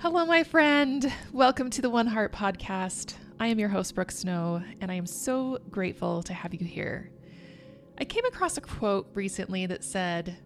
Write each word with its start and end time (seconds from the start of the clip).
Hello, 0.00 0.24
my 0.24 0.44
friend. 0.44 1.12
Welcome 1.32 1.70
to 1.70 1.82
the 1.82 1.90
One 1.90 2.06
Heart 2.06 2.32
podcast. 2.32 3.14
I 3.40 3.48
am 3.48 3.58
your 3.58 3.68
host, 3.68 3.96
Brooke 3.96 4.12
Snow, 4.12 4.62
and 4.80 4.92
I 4.92 4.94
am 4.94 5.06
so 5.06 5.58
grateful 5.72 6.22
to 6.22 6.32
have 6.32 6.54
you 6.54 6.64
here. 6.64 7.10
I 7.98 8.04
came 8.04 8.24
across 8.24 8.56
a 8.56 8.60
quote 8.60 9.10
recently 9.14 9.66
that 9.66 9.82
said, 9.82 10.38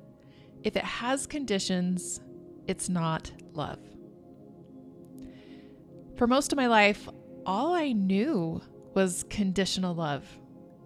If 0.62 0.74
it 0.74 0.84
has 0.84 1.26
conditions, 1.26 2.22
it's 2.66 2.88
not 2.88 3.30
love. 3.52 3.78
For 6.16 6.26
most 6.26 6.50
of 6.52 6.56
my 6.56 6.66
life, 6.66 7.06
all 7.44 7.74
I 7.74 7.92
knew 7.92 8.62
was 8.94 9.26
conditional 9.28 9.94
love. 9.94 10.24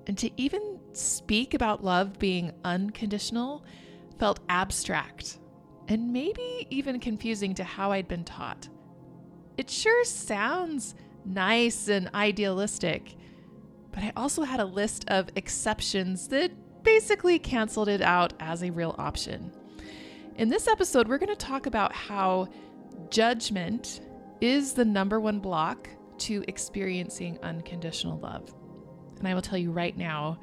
And 0.08 0.18
to 0.18 0.28
even 0.36 0.80
speak 0.92 1.54
about 1.54 1.84
love 1.84 2.18
being 2.18 2.50
unconditional 2.64 3.64
felt 4.18 4.40
abstract 4.48 5.38
and 5.88 6.12
maybe 6.12 6.66
even 6.70 7.00
confusing 7.00 7.54
to 7.54 7.64
how 7.64 7.92
I'd 7.92 8.08
been 8.08 8.24
taught. 8.24 8.68
It 9.56 9.70
sure 9.70 10.04
sounds 10.04 10.94
nice 11.24 11.88
and 11.88 12.10
idealistic, 12.14 13.14
but 13.92 14.02
I 14.02 14.12
also 14.16 14.42
had 14.42 14.60
a 14.60 14.64
list 14.64 15.04
of 15.08 15.30
exceptions 15.36 16.28
that 16.28 16.52
basically 16.82 17.38
canceled 17.38 17.88
it 17.88 18.02
out 18.02 18.32
as 18.40 18.62
a 18.62 18.70
real 18.70 18.94
option. 18.98 19.52
In 20.36 20.48
this 20.48 20.68
episode, 20.68 21.08
we're 21.08 21.18
going 21.18 21.30
to 21.30 21.36
talk 21.36 21.66
about 21.66 21.92
how 21.92 22.48
judgment 23.10 24.00
is 24.40 24.74
the 24.74 24.84
number 24.84 25.18
one 25.18 25.40
block 25.40 25.88
to 26.18 26.44
experiencing 26.46 27.38
unconditional 27.42 28.18
love. 28.18 28.52
And 29.18 29.26
I 29.26 29.34
will 29.34 29.42
tell 29.42 29.58
you 29.58 29.72
right 29.72 29.96
now 29.96 30.38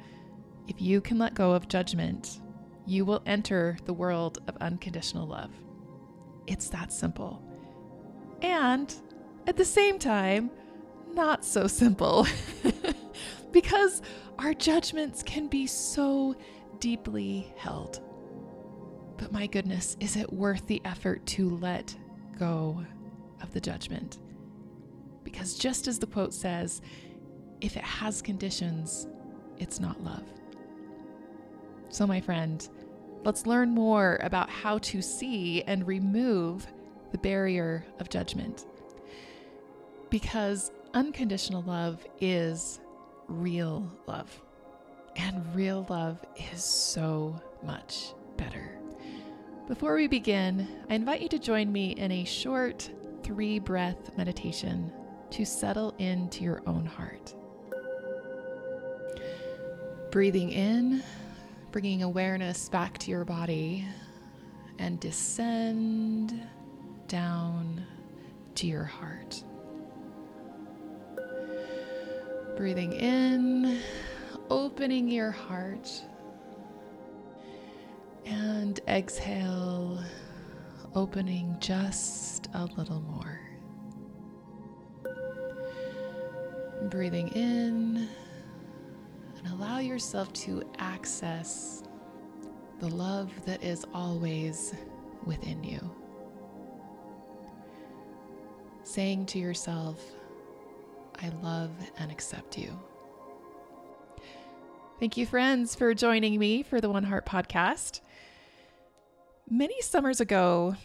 if 0.66 0.80
you 0.80 1.00
can 1.00 1.18
let 1.18 1.34
go 1.34 1.52
of 1.52 1.68
judgment, 1.68 2.40
you 2.86 3.04
will 3.04 3.22
enter 3.26 3.76
the 3.84 3.92
world 3.92 4.38
of 4.46 4.56
unconditional 4.60 5.26
love. 5.26 5.50
It's 6.46 6.68
that 6.70 6.92
simple. 6.92 7.42
And 8.42 8.94
at 9.46 9.56
the 9.56 9.64
same 9.64 9.98
time, 9.98 10.50
not 11.14 11.44
so 11.44 11.66
simple. 11.66 12.26
because 13.52 14.02
our 14.38 14.52
judgments 14.52 15.22
can 15.22 15.46
be 15.46 15.66
so 15.66 16.34
deeply 16.80 17.52
held. 17.56 18.00
But 19.16 19.32
my 19.32 19.46
goodness, 19.46 19.96
is 20.00 20.16
it 20.16 20.32
worth 20.32 20.66
the 20.66 20.82
effort 20.84 21.24
to 21.26 21.50
let 21.56 21.94
go 22.38 22.84
of 23.40 23.52
the 23.52 23.60
judgment? 23.60 24.18
Because 25.22 25.54
just 25.54 25.86
as 25.86 25.98
the 25.98 26.06
quote 26.06 26.34
says, 26.34 26.82
if 27.60 27.76
it 27.76 27.84
has 27.84 28.20
conditions, 28.20 29.06
it's 29.56 29.80
not 29.80 30.02
love. 30.02 30.24
So, 31.88 32.06
my 32.06 32.20
friend, 32.20 32.68
let's 33.24 33.46
learn 33.46 33.70
more 33.70 34.18
about 34.22 34.50
how 34.50 34.78
to 34.78 35.00
see 35.00 35.62
and 35.62 35.86
remove 35.86 36.66
the 37.12 37.18
barrier 37.18 37.84
of 37.98 38.08
judgment. 38.08 38.66
Because 40.10 40.70
unconditional 40.92 41.62
love 41.62 42.04
is 42.20 42.80
real 43.28 43.90
love. 44.06 44.40
And 45.16 45.54
real 45.54 45.86
love 45.88 46.18
is 46.52 46.62
so 46.62 47.40
much 47.62 48.12
better. 48.36 48.78
Before 49.68 49.94
we 49.94 50.08
begin, 50.08 50.68
I 50.90 50.94
invite 50.94 51.22
you 51.22 51.28
to 51.28 51.38
join 51.38 51.72
me 51.72 51.92
in 51.92 52.12
a 52.12 52.24
short 52.24 52.90
three 53.22 53.58
breath 53.58 54.16
meditation 54.18 54.92
to 55.30 55.46
settle 55.46 55.94
into 55.98 56.44
your 56.44 56.62
own 56.66 56.84
heart. 56.84 57.34
Breathing 60.10 60.50
in 60.50 61.02
bringing 61.74 62.04
awareness 62.04 62.68
back 62.68 62.96
to 62.98 63.10
your 63.10 63.24
body 63.24 63.84
and 64.78 65.00
descend 65.00 66.40
down 67.08 67.84
to 68.54 68.68
your 68.68 68.84
heart. 68.84 69.42
Breathing 72.56 72.92
in, 72.92 73.80
opening 74.50 75.08
your 75.08 75.32
heart, 75.32 75.90
and 78.24 78.78
exhale, 78.86 80.00
opening 80.94 81.56
just 81.58 82.48
a 82.54 82.66
little 82.76 83.00
more. 83.00 83.40
Breathing 86.88 87.30
in 87.30 88.08
allow 89.64 89.78
yourself 89.78 90.30
to 90.34 90.62
access 90.78 91.82
the 92.80 92.88
love 92.88 93.32
that 93.46 93.64
is 93.64 93.86
always 93.94 94.74
within 95.24 95.64
you. 95.64 95.80
Saying 98.82 99.24
to 99.26 99.38
yourself, 99.38 99.98
I 101.22 101.30
love 101.42 101.70
and 101.96 102.12
accept 102.12 102.58
you. 102.58 102.78
Thank 105.00 105.16
you, 105.16 105.24
friends, 105.24 105.74
for 105.74 105.94
joining 105.94 106.38
me 106.38 106.62
for 106.62 106.82
the 106.82 106.90
One 106.90 107.04
Heart 107.04 107.24
podcast. 107.24 108.00
Many 109.48 109.80
summers 109.80 110.20
ago, 110.20 110.76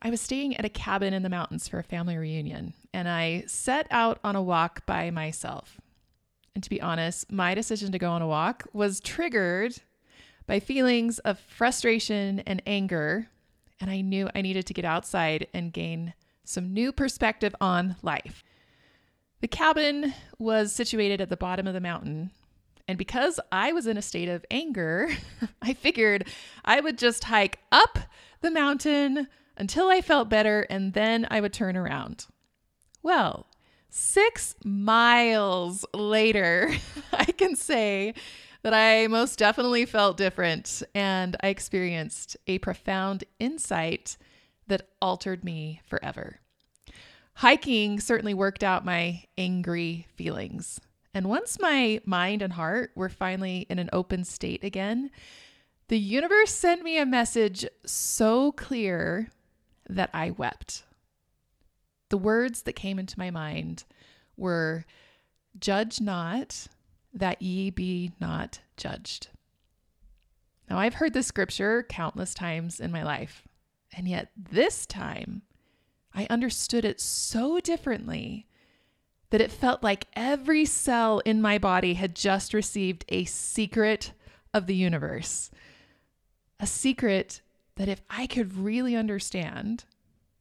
I 0.00 0.10
was 0.10 0.20
staying 0.20 0.56
at 0.56 0.64
a 0.64 0.68
cabin 0.68 1.14
in 1.14 1.24
the 1.24 1.28
mountains 1.28 1.66
for 1.66 1.80
a 1.80 1.84
family 1.84 2.16
reunion, 2.16 2.74
and 2.94 3.08
I 3.08 3.42
set 3.48 3.88
out 3.90 4.20
on 4.22 4.36
a 4.36 4.42
walk 4.42 4.86
by 4.86 5.10
myself. 5.10 5.80
And 6.58 6.62
to 6.64 6.70
be 6.70 6.82
honest, 6.82 7.30
my 7.30 7.54
decision 7.54 7.92
to 7.92 8.00
go 8.00 8.10
on 8.10 8.20
a 8.20 8.26
walk 8.26 8.66
was 8.72 8.98
triggered 8.98 9.76
by 10.48 10.58
feelings 10.58 11.20
of 11.20 11.38
frustration 11.38 12.40
and 12.48 12.60
anger. 12.66 13.28
And 13.80 13.88
I 13.88 14.00
knew 14.00 14.28
I 14.34 14.42
needed 14.42 14.66
to 14.66 14.74
get 14.74 14.84
outside 14.84 15.46
and 15.54 15.72
gain 15.72 16.14
some 16.42 16.74
new 16.74 16.90
perspective 16.90 17.54
on 17.60 17.94
life. 18.02 18.42
The 19.40 19.46
cabin 19.46 20.14
was 20.40 20.72
situated 20.72 21.20
at 21.20 21.28
the 21.28 21.36
bottom 21.36 21.68
of 21.68 21.74
the 21.74 21.80
mountain. 21.80 22.32
And 22.88 22.98
because 22.98 23.38
I 23.52 23.70
was 23.70 23.86
in 23.86 23.96
a 23.96 24.02
state 24.02 24.28
of 24.28 24.44
anger, 24.50 25.10
I 25.62 25.74
figured 25.74 26.26
I 26.64 26.80
would 26.80 26.98
just 26.98 27.22
hike 27.22 27.60
up 27.70 28.00
the 28.40 28.50
mountain 28.50 29.28
until 29.56 29.90
I 29.90 30.00
felt 30.00 30.28
better 30.28 30.62
and 30.62 30.92
then 30.92 31.24
I 31.30 31.40
would 31.40 31.52
turn 31.52 31.76
around. 31.76 32.26
Well, 33.00 33.46
Six 33.90 34.54
miles 34.64 35.84
later, 35.94 36.72
I 37.12 37.24
can 37.24 37.56
say 37.56 38.14
that 38.62 38.74
I 38.74 39.06
most 39.06 39.38
definitely 39.38 39.86
felt 39.86 40.16
different 40.16 40.82
and 40.94 41.36
I 41.42 41.48
experienced 41.48 42.36
a 42.46 42.58
profound 42.58 43.24
insight 43.38 44.16
that 44.66 44.88
altered 45.00 45.44
me 45.44 45.80
forever. 45.86 46.40
Hiking 47.34 48.00
certainly 48.00 48.34
worked 48.34 48.64
out 48.64 48.84
my 48.84 49.24
angry 49.38 50.06
feelings. 50.16 50.80
And 51.14 51.28
once 51.28 51.58
my 51.60 52.00
mind 52.04 52.42
and 52.42 52.52
heart 52.52 52.90
were 52.94 53.08
finally 53.08 53.66
in 53.70 53.78
an 53.78 53.88
open 53.92 54.24
state 54.24 54.62
again, 54.62 55.10
the 55.88 55.98
universe 55.98 56.52
sent 56.52 56.82
me 56.82 56.98
a 56.98 57.06
message 57.06 57.64
so 57.86 58.52
clear 58.52 59.30
that 59.88 60.10
I 60.12 60.32
wept. 60.32 60.82
The 62.10 62.18
words 62.18 62.62
that 62.62 62.74
came 62.74 62.98
into 62.98 63.18
my 63.18 63.30
mind 63.30 63.84
were 64.36 64.84
Judge 65.58 66.00
not, 66.00 66.68
that 67.12 67.42
ye 67.42 67.70
be 67.70 68.12
not 68.20 68.60
judged. 68.76 69.28
Now, 70.70 70.78
I've 70.78 70.94
heard 70.94 71.14
this 71.14 71.26
scripture 71.26 71.84
countless 71.88 72.34
times 72.34 72.80
in 72.80 72.92
my 72.92 73.02
life, 73.02 73.48
and 73.96 74.06
yet 74.06 74.30
this 74.36 74.86
time 74.86 75.42
I 76.14 76.26
understood 76.30 76.84
it 76.84 77.00
so 77.00 77.60
differently 77.60 78.46
that 79.30 79.40
it 79.40 79.52
felt 79.52 79.82
like 79.82 80.06
every 80.14 80.64
cell 80.64 81.20
in 81.20 81.42
my 81.42 81.58
body 81.58 81.94
had 81.94 82.14
just 82.14 82.54
received 82.54 83.04
a 83.08 83.24
secret 83.24 84.12
of 84.54 84.66
the 84.66 84.74
universe. 84.74 85.50
A 86.60 86.66
secret 86.66 87.40
that 87.76 87.88
if 87.88 88.02
I 88.10 88.26
could 88.26 88.56
really 88.56 88.96
understand, 88.96 89.84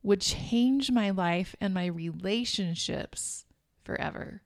would 0.08 0.22
change 0.22 0.90
my 0.90 1.10
life 1.10 1.54
and 1.60 1.74
my 1.74 1.86
relationships 1.86 3.44
forever. 3.84 4.42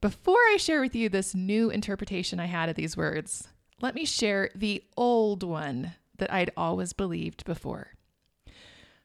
Before 0.00 0.34
I 0.34 0.56
share 0.58 0.80
with 0.80 0.96
you 0.96 1.08
this 1.08 1.32
new 1.32 1.70
interpretation 1.70 2.40
I 2.40 2.46
had 2.46 2.68
of 2.68 2.74
these 2.74 2.96
words, 2.96 3.46
let 3.80 3.94
me 3.94 4.04
share 4.04 4.50
the 4.52 4.82
old 4.96 5.44
one 5.44 5.92
that 6.18 6.32
I'd 6.32 6.50
always 6.56 6.92
believed 6.92 7.44
before. 7.44 7.92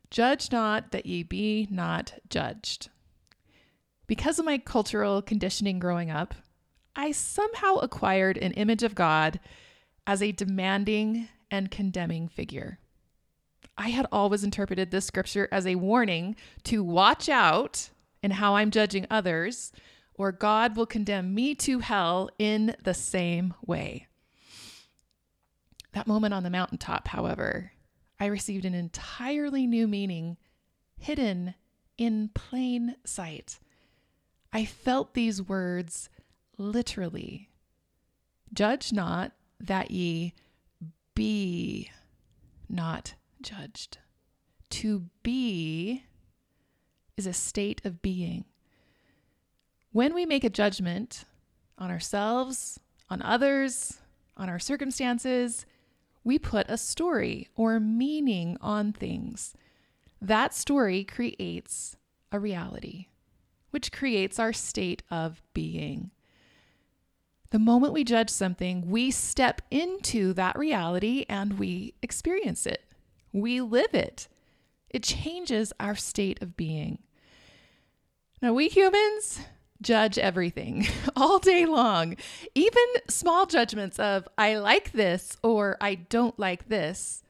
Judge 0.10 0.52
not 0.52 0.90
that 0.90 1.06
ye 1.06 1.22
be 1.22 1.68
not 1.70 2.14
judged. 2.28 2.90
Because 4.08 4.40
of 4.40 4.46
my 4.46 4.58
cultural 4.58 5.22
conditioning 5.22 5.78
growing 5.78 6.10
up, 6.10 6.34
I 6.96 7.12
somehow 7.12 7.76
acquired 7.76 8.40
an 8.40 8.54
image 8.54 8.82
of 8.82 8.96
God 8.96 9.40
as 10.08 10.24
a 10.24 10.32
demanding 10.32 11.30
and 11.52 11.70
condemning 11.70 12.28
figure. 12.28 12.80
I 13.78 13.90
had 13.90 14.08
always 14.12 14.44
interpreted 14.44 14.92
this 14.92 15.06
scripture 15.06 15.48
as 15.52 15.68
a 15.68 15.76
warning 15.76 16.36
to 16.64 16.84
watch 16.84 17.28
out 17.30 17.90
in 18.24 18.32
how 18.32 18.56
I'm 18.56 18.72
judging 18.72 19.06
others, 19.10 19.72
or 20.14 20.32
God 20.32 20.76
will 20.76 20.86
condemn 20.86 21.36
me 21.36 21.56
to 21.56 21.80
hell 21.80 22.30
in 22.40 22.76
the 22.84 22.94
same 22.94 23.54
way. 23.66 24.08
That 25.92 26.08
moment 26.08 26.34
on 26.34 26.44
the 26.44 26.50
mountaintop, 26.50 27.08
however, 27.10 27.72
I 28.20 28.26
received 28.28 28.66
an 28.66 28.74
entirely 28.74 29.68
new 29.68 29.88
meaning 29.88 30.38
hidden 30.98 31.56
in 31.98 32.30
plain 32.34 32.96
sight. 33.06 33.60
I 34.52 34.66
felt 34.66 35.14
these 35.14 35.42
words 35.42 36.10
literally 36.58 37.50
Judge 38.54 38.94
not 38.94 39.34
that 39.60 39.92
ye 39.92 40.34
be 41.14 41.92
not 42.70 43.16
judged. 43.46 44.00
To 44.72 45.06
be 45.24 46.04
is 47.16 47.28
a 47.28 47.34
state 47.34 47.80
of 47.86 48.02
being. 48.02 48.46
When 49.92 50.14
we 50.14 50.26
make 50.26 50.44
a 50.44 50.50
judgment 50.50 51.24
on 51.78 51.92
ourselves, 51.92 52.80
on 53.10 53.22
others, 53.22 54.00
on 54.36 54.50
our 54.50 54.60
circumstances, 54.60 55.66
we 56.24 56.40
put 56.40 56.70
a 56.70 56.78
story 56.78 57.48
or 57.56 57.80
meaning 57.80 58.58
on 58.60 58.92
things. 58.92 59.54
That 60.20 60.54
story 60.54 61.04
creates 61.04 61.96
a 62.32 62.40
reality, 62.40 63.08
which 63.70 63.92
creates 63.92 64.40
our 64.40 64.52
state 64.52 65.04
of 65.12 65.42
being. 65.54 66.10
The 67.52 67.60
moment 67.60 67.94
we 67.94 68.04
judge 68.04 68.32
something, 68.32 68.90
we 68.90 69.12
step 69.12 69.62
into 69.70 70.34
that 70.34 70.58
reality 70.58 71.26
and 71.30 71.60
we 71.60 71.94
experience 72.02 72.66
it. 72.66 72.82
We 73.36 73.60
live 73.60 73.94
it. 73.94 74.30
It 74.90 75.04
changes 75.04 75.74
our 75.78 75.94
state 75.94 76.42
of 76.42 76.56
being. 76.56 77.00
Now, 78.42 78.54
we 78.54 78.70
humans 78.70 79.42
judge 79.82 80.18
everything 80.18 80.88
all 81.18 81.40
day 81.40 81.66
long. 81.66 82.16
Even 82.56 82.82
small 83.10 83.46
judgments 83.46 84.00
of, 84.00 84.26
I 84.38 84.56
like 84.60 84.94
this 84.94 85.36
or 85.44 85.76
I 85.82 85.96
don't 85.96 86.40
like 86.40 86.70
this, 86.70 87.24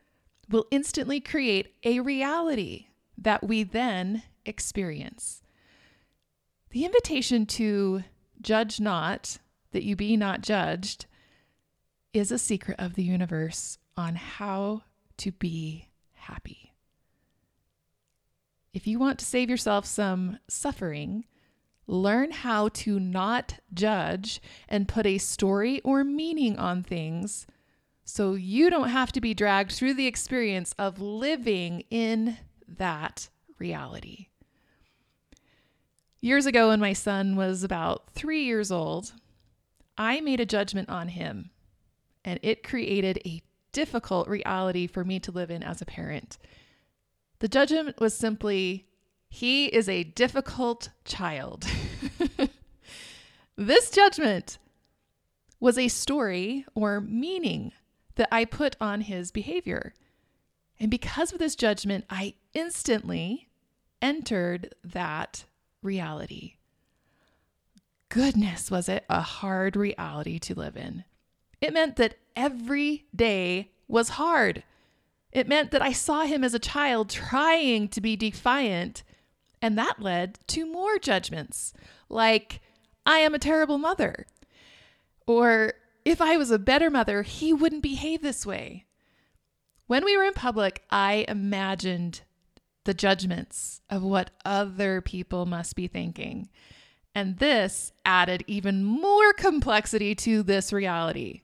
will 0.47 0.67
instantly 0.69 1.19
create 1.19 1.73
a 1.83 2.01
reality 2.01 2.85
that 3.17 3.43
we 3.43 3.63
then 3.63 4.21
experience. 4.45 5.41
The 6.69 6.85
invitation 6.85 7.47
to 7.47 8.03
judge 8.43 8.79
not, 8.79 9.39
that 9.71 9.83
you 9.83 9.95
be 9.95 10.15
not 10.17 10.41
judged, 10.41 11.07
is 12.13 12.31
a 12.31 12.37
secret 12.37 12.79
of 12.79 12.93
the 12.93 13.01
universe 13.01 13.79
on 13.97 14.13
how 14.13 14.83
to 15.17 15.31
be 15.31 15.87
happy. 16.27 16.73
If 18.73 18.87
you 18.87 18.99
want 18.99 19.19
to 19.19 19.25
save 19.25 19.49
yourself 19.49 19.85
some 19.85 20.39
suffering, 20.47 21.25
learn 21.87 22.31
how 22.31 22.69
to 22.69 22.99
not 22.99 23.59
judge 23.73 24.41
and 24.67 24.87
put 24.87 25.05
a 25.05 25.17
story 25.17 25.81
or 25.81 26.03
meaning 26.03 26.57
on 26.57 26.83
things 26.83 27.47
so 28.03 28.33
you 28.33 28.69
don't 28.69 28.89
have 28.89 29.11
to 29.13 29.21
be 29.21 29.33
dragged 29.33 29.71
through 29.71 29.95
the 29.95 30.07
experience 30.07 30.75
of 30.77 31.01
living 31.01 31.83
in 31.89 32.37
that 32.67 33.29
reality. 33.57 34.27
Years 36.21 36.45
ago, 36.45 36.69
when 36.69 36.79
my 36.79 36.93
son 36.93 37.35
was 37.35 37.63
about 37.63 38.09
three 38.11 38.43
years 38.43 38.71
old, 38.71 39.13
I 39.97 40.21
made 40.21 40.39
a 40.39 40.45
judgment 40.45 40.89
on 40.89 41.07
him, 41.09 41.51
and 42.23 42.39
it 42.43 42.63
created 42.63 43.19
a 43.25 43.41
difficult 43.75 44.29
reality 44.29 44.87
for 44.87 45.03
me 45.03 45.19
to 45.19 45.33
live 45.33 45.51
in 45.51 45.61
as 45.61 45.81
a 45.81 45.85
parent. 45.85 46.37
The 47.39 47.49
judgment 47.49 47.99
was 47.99 48.13
simply, 48.13 48.87
he 49.27 49.65
is 49.65 49.89
a 49.89 50.05
difficult 50.05 50.91
child. 51.03 51.67
this 53.57 53.89
judgment 53.89 54.59
was 55.59 55.77
a 55.77 55.89
story 55.89 56.65
or 56.73 57.01
meaning 57.01 57.73
that 58.15 58.29
I 58.31 58.45
put 58.45 58.77
on 58.79 59.01
his 59.01 59.33
behavior. 59.33 59.93
And 60.79 60.89
because 60.89 61.33
of 61.33 61.39
this 61.39 61.57
judgment, 61.57 62.05
I 62.09 62.35
instantly 62.53 63.49
entered 64.01 64.73
that 64.85 65.43
reality. 65.83 66.53
Goodness, 68.07 68.71
was 68.71 68.87
it 68.87 69.03
a 69.09 69.19
hard 69.19 69.75
reality 69.75 70.39
to 70.39 70.55
live 70.55 70.77
in. 70.77 71.03
It 71.61 71.73
meant 71.73 71.95
that 71.95 72.17
every 72.35 73.05
day 73.15 73.71
was 73.87 74.09
hard. 74.09 74.63
It 75.31 75.47
meant 75.47 75.71
that 75.71 75.81
I 75.81 75.91
saw 75.91 76.23
him 76.23 76.43
as 76.43 76.53
a 76.53 76.59
child 76.59 77.09
trying 77.09 77.87
to 77.89 78.01
be 78.01 78.15
defiant, 78.15 79.03
and 79.61 79.77
that 79.77 80.01
led 80.01 80.39
to 80.47 80.65
more 80.65 80.97
judgments, 80.97 81.73
like, 82.09 82.61
I 83.05 83.19
am 83.19 83.33
a 83.33 83.39
terrible 83.39 83.77
mother, 83.77 84.27
or 85.27 85.73
if 86.05 86.21
I 86.21 86.37
was 86.37 86.51
a 86.51 86.59
better 86.59 86.89
mother, 86.89 87.23
he 87.23 87.51
wouldn't 87.51 87.83
behave 87.83 88.21
this 88.21 88.45
way. 88.45 88.85
When 89.87 90.05
we 90.05 90.15
were 90.17 90.23
in 90.23 90.33
public, 90.33 90.83
I 90.89 91.25
imagined 91.27 92.21
the 92.85 92.93
judgments 92.93 93.81
of 93.89 94.03
what 94.03 94.31
other 94.45 95.01
people 95.01 95.45
must 95.45 95.75
be 95.75 95.87
thinking. 95.87 96.49
And 97.13 97.37
this 97.37 97.91
added 98.03 98.43
even 98.47 98.83
more 98.83 99.33
complexity 99.33 100.15
to 100.15 100.43
this 100.43 100.71
reality. 100.71 101.41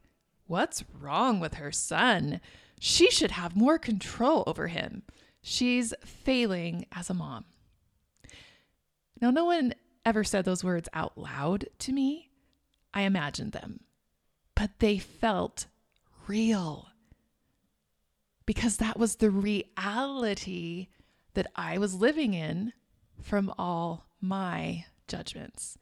What's 0.52 0.84
wrong 1.00 1.40
with 1.40 1.54
her 1.54 1.72
son? 1.72 2.42
She 2.78 3.10
should 3.10 3.32
have 3.32 3.56
more 3.56 3.80
control 3.80 4.44
over 4.46 4.68
him. 4.68 5.04
She's 5.42 5.94
failing 6.04 6.88
as 6.92 7.10
a 7.10 7.14
mom. 7.14 7.46
Now, 9.22 9.32
no 9.32 9.46
one 9.46 9.74
ever 10.06 10.26
said 10.26 10.44
those 10.44 10.62
words 10.62 10.90
out 10.92 11.18
loud 11.18 11.68
to 11.80 11.94
me. 11.94 12.32
I 12.94 13.04
imagined 13.04 13.54
them 13.54 13.80
but 14.54 14.72
they 14.80 15.00
felt 15.00 15.68
real 16.28 16.90
because 18.46 18.76
that 18.76 19.00
was 19.00 19.16
the 19.16 19.32
reality 19.32 20.90
that 21.34 21.48
I 21.56 21.78
was 21.78 21.96
living 21.96 22.34
in 22.34 22.74
from 23.22 23.54
all 23.58 24.06
my 24.20 24.84
judgments. 25.08 25.78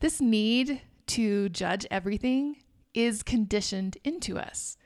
This 0.00 0.20
need 0.20 0.82
to 1.06 1.48
judge 1.50 1.86
everything 1.88 2.56
is 2.96 3.22
conditioned 3.22 3.98
into 4.02 4.38
us. 4.38 4.76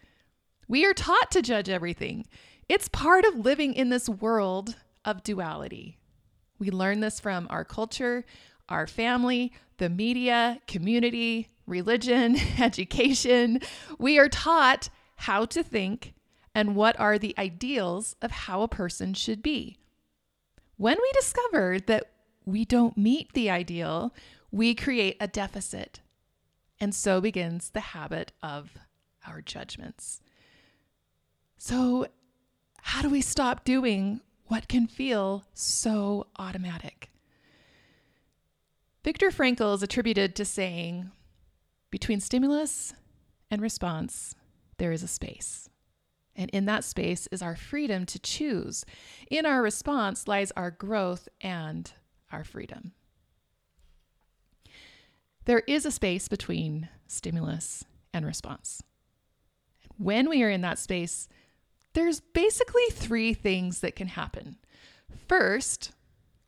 We 0.68 0.84
are 0.84 0.92
taught 0.92 1.30
to 1.30 1.40
judge 1.40 1.70
everything. 1.70 2.26
It's 2.68 2.88
part 2.88 3.24
of 3.24 3.38
living 3.38 3.72
in 3.72 3.88
this 3.88 4.08
world 4.08 4.76
of 5.04 5.22
duality. 5.22 5.96
We 6.58 6.70
learn 6.70 7.00
this 7.00 7.20
from 7.20 7.46
our 7.48 7.64
culture, 7.64 8.26
our 8.68 8.86
family, 8.86 9.52
the 9.78 9.88
media, 9.88 10.60
community, 10.66 11.48
religion, 11.66 12.36
education, 12.58 13.60
we 13.98 14.18
are 14.18 14.28
taught 14.28 14.90
how 15.16 15.46
to 15.46 15.62
think 15.62 16.14
and 16.54 16.74
what 16.74 16.98
are 16.98 17.18
the 17.18 17.34
ideals 17.38 18.16
of 18.20 18.30
how 18.30 18.62
a 18.62 18.68
person 18.68 19.14
should 19.14 19.42
be. 19.42 19.78
When 20.76 20.96
we 21.00 21.12
discover 21.12 21.78
that 21.86 22.10
we 22.44 22.64
don't 22.64 22.96
meet 22.96 23.32
the 23.32 23.50
ideal, 23.50 24.12
we 24.50 24.74
create 24.74 25.16
a 25.20 25.28
deficit. 25.28 26.00
And 26.80 26.94
so 26.94 27.20
begins 27.20 27.70
the 27.70 27.80
habit 27.80 28.32
of 28.42 28.70
our 29.26 29.42
judgments. 29.42 30.22
So, 31.58 32.06
how 32.82 33.02
do 33.02 33.10
we 33.10 33.20
stop 33.20 33.64
doing 33.64 34.20
what 34.46 34.66
can 34.66 34.86
feel 34.86 35.44
so 35.52 36.26
automatic? 36.38 37.10
Viktor 39.04 39.30
Frankl 39.30 39.74
is 39.74 39.82
attributed 39.82 40.34
to 40.36 40.44
saying, 40.44 41.10
between 41.90 42.20
stimulus 42.20 42.94
and 43.50 43.60
response, 43.60 44.34
there 44.78 44.92
is 44.92 45.02
a 45.02 45.08
space. 45.08 45.68
And 46.36 46.48
in 46.50 46.64
that 46.66 46.84
space 46.84 47.28
is 47.30 47.42
our 47.42 47.56
freedom 47.56 48.06
to 48.06 48.18
choose. 48.18 48.84
In 49.30 49.44
our 49.44 49.62
response 49.62 50.26
lies 50.26 50.52
our 50.56 50.70
growth 50.70 51.28
and 51.40 51.92
our 52.32 52.44
freedom. 52.44 52.92
There 55.44 55.62
is 55.66 55.86
a 55.86 55.90
space 55.90 56.28
between 56.28 56.88
stimulus 57.06 57.84
and 58.12 58.26
response. 58.26 58.82
When 59.96 60.28
we 60.28 60.42
are 60.42 60.50
in 60.50 60.60
that 60.62 60.78
space, 60.78 61.28
there's 61.92 62.20
basically 62.20 62.84
three 62.92 63.34
things 63.34 63.80
that 63.80 63.96
can 63.96 64.08
happen. 64.08 64.56
First, 65.26 65.92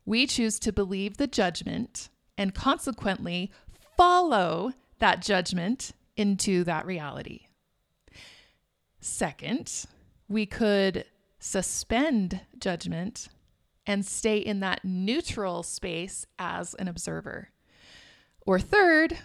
we 0.05 0.27
choose 0.27 0.59
to 0.59 0.71
believe 0.71 1.17
the 1.17 1.27
judgment 1.27 2.09
and 2.37 2.55
consequently 2.55 3.51
follow 3.97 4.73
that 4.99 5.21
judgment 5.21 5.91
into 6.15 6.63
that 6.63 6.85
reality. 6.85 7.47
Second, 8.99 9.85
we 10.29 10.45
could 10.45 11.05
suspend 11.39 12.41
judgment 12.57 13.27
and 13.85 14.05
stay 14.05 14.37
in 14.37 14.61
that 14.61 14.85
neutral 14.85 15.61
space 15.61 16.25
as 16.39 16.73
an 16.75 16.87
observer. 16.87 17.49
Or 18.45 18.59
third, 18.59 19.17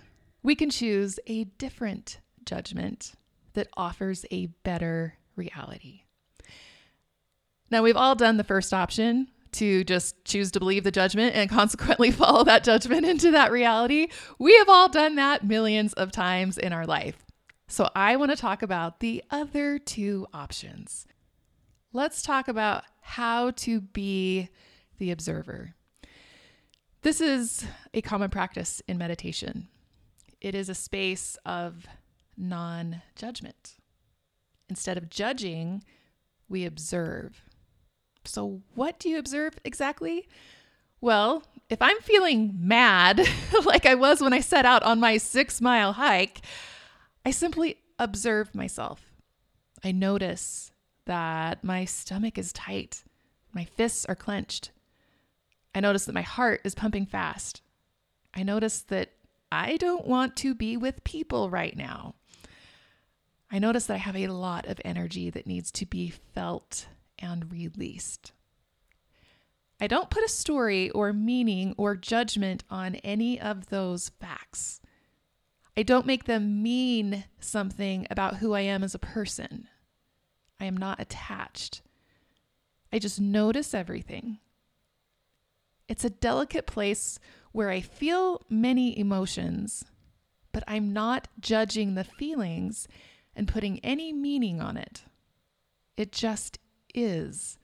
we 0.43 0.55
can 0.55 0.71
choose 0.71 1.19
a 1.27 1.45
different 1.45 2.21
judgment 2.45 3.13
that 3.55 3.69
offers 3.77 4.25
a 4.31 4.47
better 4.47 5.15
reality. 5.37 6.03
Now, 7.71 7.83
we've 7.83 7.97
all 7.97 8.15
done 8.15 8.37
the 8.37 8.45
first 8.45 8.73
option, 8.73 9.29
to 9.53 9.85
just 9.85 10.25
choose 10.25 10.51
to 10.53 10.59
believe 10.59 10.85
the 10.85 10.91
judgment 10.91 11.35
and 11.35 11.51
consequently 11.51 12.11
follow 12.11 12.45
that 12.45 12.65
judgment 12.65 13.05
into 13.07 13.31
that 13.33 13.51
reality. 13.51 14.09
We 14.39 14.57
have 14.59 14.69
all 14.69 14.89
done 14.89 15.17
that 15.17 15.45
millions 15.45 15.93
of 15.95 16.13
times 16.13 16.59
in 16.59 16.73
our 16.73 16.87
life. 16.87 17.25
So 17.67 17.91
I 17.95 18.17
want 18.17 18.31
to 18.31 18.37
talk 18.37 18.63
about 18.63 19.01
the 19.01 19.23
other 19.31 19.79
two 19.79 20.27
options. 20.33 21.07
let's 21.93 22.23
talk 22.23 22.49
about 22.49 22.85
how 23.01 23.51
to 23.53 23.81
be 23.81 24.49
the 24.99 25.11
observer. 25.11 25.75
This 27.03 27.21
is 27.21 27.65
a 27.95 28.03
common 28.03 28.29
practice 28.29 28.83
in 28.89 28.99
meditation. 28.99 29.69
It 30.41 30.55
is 30.55 30.69
a 30.69 30.75
space 30.75 31.39
of 31.47 31.87
non 32.37 33.03
judgment. 33.15 33.77
Instead 34.69 34.99
of 34.99 35.09
judging, 35.09 35.85
we 36.49 36.65
observe. 36.65 37.43
So, 38.25 38.63
what 38.75 38.99
do 38.99 39.09
you 39.09 39.19
observe 39.19 39.55
exactly? 39.65 40.29
Well, 41.01 41.45
if 41.71 41.81
I'm 41.81 42.01
feeling 42.01 42.55
mad, 42.59 43.21
like 43.65 43.87
I 43.87 43.95
was 43.95 44.21
when 44.21 44.33
I 44.33 44.41
set 44.41 44.67
out 44.67 44.83
on 44.83 44.99
my 44.99 45.19
six 45.19 45.61
mile 45.61 45.93
hike, 45.93 46.41
I 47.25 47.31
simply 47.31 47.77
observe 47.99 48.55
myself. 48.55 49.13
I 49.85 49.93
notice 49.93 50.73
that 51.05 51.63
my 51.63 51.85
stomach 51.85 52.39
is 52.39 52.53
tight, 52.53 53.05
my 53.53 53.65
fists 53.65 54.05
are 54.07 54.17
clenched. 54.17 54.73
I 55.75 55.81
notice 55.81 56.07
that 56.07 56.15
my 56.15 56.23
heart 56.23 56.61
is 56.65 56.75
pumping 56.75 57.07
fast. 57.07 57.63
I 58.35 58.43
notice 58.43 58.81
that 58.83 59.13
I 59.51 59.77
don't 59.77 60.07
want 60.07 60.37
to 60.37 60.55
be 60.55 60.77
with 60.77 61.05
people 61.05 61.51
right 61.51 61.77
now. 61.77 62.15
I 63.51 63.59
notice 63.59 63.87
that 63.87 63.95
I 63.95 63.99
have 63.99 64.17
a 64.17 64.29
lot 64.29 64.67
of 64.67 64.81
energy 64.85 65.31
that 65.31 65.47
needs 65.47 65.71
to 65.73 65.87
be 65.87 66.11
felt 66.11 66.87
and 67.19 67.51
released. 67.51 68.33
I 69.81 69.87
don't 69.87 70.11
put 70.11 70.25
a 70.25 70.29
story 70.29 70.91
or 70.91 71.13
meaning 71.13 71.75
or 71.77 71.97
judgment 71.97 72.65
on 72.69 72.97
any 72.97 73.41
of 73.41 73.67
those 73.67 74.11
facts. 74.21 74.81
I 75.77 75.85
don't 75.85 76.07
make 76.07 76.25
them 76.25 76.63
mean 76.63 77.25
something 77.39 78.07
about 78.11 78.39
who 78.39 78.53
I 78.53 78.63
am 78.63 78.83
as 78.83 78.95
a 78.95 78.99
person. 78.99 79.69
I 80.61 80.65
am 80.65 80.77
not 80.77 81.01
attached. 81.01 81.83
I 82.93 82.99
just 82.99 83.21
notice 83.21 83.73
everything. 83.73 84.39
It's 85.89 86.05
a 86.05 86.11
delicate 86.11 86.67
place 86.67 87.19
where 87.53 87.71
I 87.71 87.81
feel 87.81 88.43
many 88.51 88.99
emotions, 88.99 89.85
but 90.53 90.63
I'm 90.69 90.93
not 90.93 91.29
judging 91.41 91.95
the 91.95 92.05
feelings 92.05 92.87
and 93.35 93.49
putting 93.49 93.79
any 93.81 94.13
meaning 94.13 94.61
on 94.61 94.77
it. 94.77 95.05
It 95.97 96.13
just 96.13 96.59
is. 96.95 97.59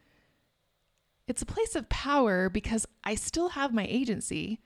It's 1.27 1.43
a 1.43 1.47
place 1.47 1.77
of 1.77 1.89
power 1.89 2.49
because 2.49 2.87
I 3.03 3.15
still 3.15 3.51
have 3.51 3.73
my 3.73 3.87
agency 3.89 4.61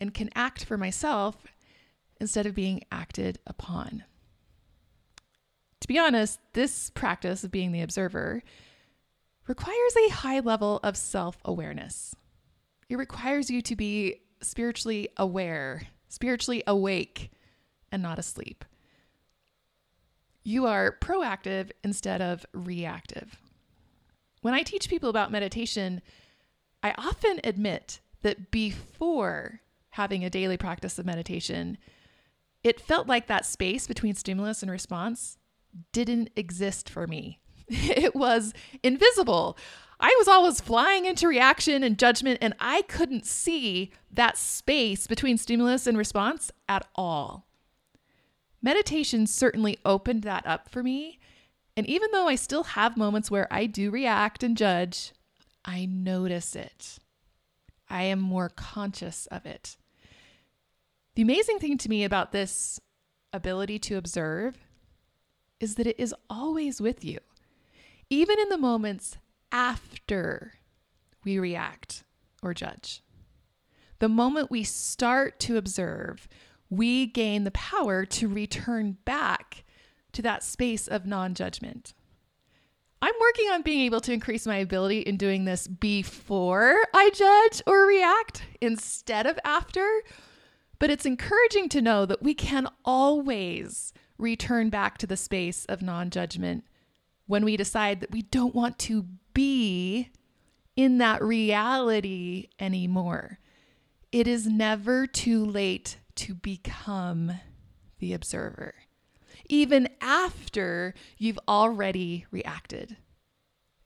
and 0.00 0.14
can 0.14 0.30
act 0.34 0.64
for 0.64 0.76
myself 0.76 1.46
instead 2.20 2.46
of 2.46 2.54
being 2.54 2.82
acted 2.90 3.38
upon. 3.46 4.04
To 5.80 5.88
be 5.88 5.98
honest, 5.98 6.38
this 6.52 6.90
practice 6.90 7.42
of 7.42 7.50
being 7.50 7.72
the 7.72 7.82
observer 7.82 8.42
requires 9.46 9.96
a 9.96 10.12
high 10.12 10.40
level 10.40 10.78
of 10.82 10.96
self 10.96 11.38
awareness. 11.44 12.14
It 12.92 12.98
requires 12.98 13.48
you 13.48 13.62
to 13.62 13.74
be 13.74 14.20
spiritually 14.42 15.08
aware, 15.16 15.84
spiritually 16.10 16.62
awake, 16.66 17.30
and 17.90 18.02
not 18.02 18.18
asleep. 18.18 18.66
You 20.44 20.66
are 20.66 20.98
proactive 21.00 21.70
instead 21.82 22.20
of 22.20 22.44
reactive. 22.52 23.38
When 24.42 24.52
I 24.52 24.62
teach 24.62 24.90
people 24.90 25.08
about 25.08 25.32
meditation, 25.32 26.02
I 26.82 26.92
often 26.98 27.40
admit 27.44 28.00
that 28.20 28.50
before 28.50 29.62
having 29.92 30.22
a 30.22 30.28
daily 30.28 30.58
practice 30.58 30.98
of 30.98 31.06
meditation, 31.06 31.78
it 32.62 32.78
felt 32.78 33.06
like 33.06 33.26
that 33.26 33.46
space 33.46 33.86
between 33.86 34.14
stimulus 34.14 34.60
and 34.60 34.70
response 34.70 35.38
didn't 35.92 36.28
exist 36.36 36.90
for 36.90 37.06
me. 37.06 37.38
It 37.70 38.14
was 38.14 38.52
invisible. 38.82 39.56
I 40.02 40.14
was 40.18 40.28
always 40.28 40.60
flying 40.60 41.06
into 41.06 41.28
reaction 41.28 41.82
and 41.82 41.98
judgment, 41.98 42.38
and 42.42 42.54
I 42.60 42.82
couldn't 42.82 43.24
see 43.24 43.92
that 44.12 44.36
space 44.36 45.06
between 45.06 45.38
stimulus 45.38 45.86
and 45.86 45.96
response 45.96 46.50
at 46.68 46.86
all. 46.94 47.46
Meditation 48.60 49.26
certainly 49.26 49.78
opened 49.84 50.22
that 50.24 50.46
up 50.46 50.68
for 50.68 50.82
me 50.82 51.18
and 51.76 51.86
even 51.86 52.10
though 52.12 52.28
I 52.28 52.34
still 52.34 52.64
have 52.64 52.96
moments 52.96 53.30
where 53.30 53.48
I 53.50 53.66
do 53.66 53.90
react 53.90 54.42
and 54.42 54.56
judge, 54.56 55.12
I 55.64 55.86
notice 55.86 56.54
it. 56.54 56.98
I 57.88 58.04
am 58.04 58.20
more 58.20 58.50
conscious 58.50 59.26
of 59.26 59.46
it. 59.46 59.76
The 61.14 61.22
amazing 61.22 61.58
thing 61.58 61.78
to 61.78 61.88
me 61.88 62.04
about 62.04 62.32
this 62.32 62.80
ability 63.32 63.78
to 63.80 63.96
observe 63.96 64.56
is 65.60 65.76
that 65.76 65.86
it 65.86 65.98
is 65.98 66.14
always 66.28 66.80
with 66.80 67.04
you, 67.04 67.18
even 68.10 68.38
in 68.38 68.48
the 68.48 68.58
moments 68.58 69.16
after 69.52 70.54
we 71.24 71.38
react 71.38 72.02
or 72.42 72.54
judge. 72.54 73.02
The 74.00 74.08
moment 74.08 74.50
we 74.50 74.64
start 74.64 75.38
to 75.40 75.56
observe, 75.56 76.28
we 76.68 77.06
gain 77.06 77.44
the 77.44 77.52
power 77.52 78.04
to 78.06 78.26
return 78.26 78.96
back 79.04 79.64
to 80.12 80.22
that 80.22 80.42
space 80.42 80.88
of 80.88 81.06
non 81.06 81.34
judgment. 81.34 81.94
I'm 83.00 83.14
working 83.20 83.50
on 83.50 83.62
being 83.62 83.80
able 83.80 84.00
to 84.00 84.12
increase 84.12 84.46
my 84.46 84.56
ability 84.56 85.00
in 85.00 85.16
doing 85.16 85.44
this 85.44 85.66
before 85.66 86.76
I 86.94 87.10
judge 87.10 87.62
or 87.66 87.86
react 87.86 88.44
instead 88.60 89.26
of 89.26 89.38
after. 89.44 89.86
But 90.78 90.90
it's 90.90 91.06
encouraging 91.06 91.68
to 91.70 91.82
know 91.82 92.06
that 92.06 92.22
we 92.22 92.34
can 92.34 92.68
always 92.84 93.92
return 94.18 94.70
back 94.70 94.98
to 94.98 95.06
the 95.06 95.16
space 95.16 95.64
of 95.66 95.82
non 95.82 96.10
judgment 96.10 96.64
when 97.26 97.44
we 97.44 97.56
decide 97.56 98.00
that 98.00 98.10
we 98.10 98.22
don't 98.22 98.54
want 98.54 98.78
to 98.80 99.06
be 99.34 100.10
in 100.76 100.98
that 100.98 101.22
reality 101.22 102.48
anymore. 102.58 103.38
It 104.10 104.26
is 104.26 104.46
never 104.46 105.06
too 105.06 105.44
late 105.44 105.98
to 106.16 106.34
become 106.34 107.32
the 107.98 108.12
observer 108.12 108.74
even 109.52 109.88
after 110.00 110.94
you've 111.18 111.38
already 111.48 112.26
reacted, 112.30 112.96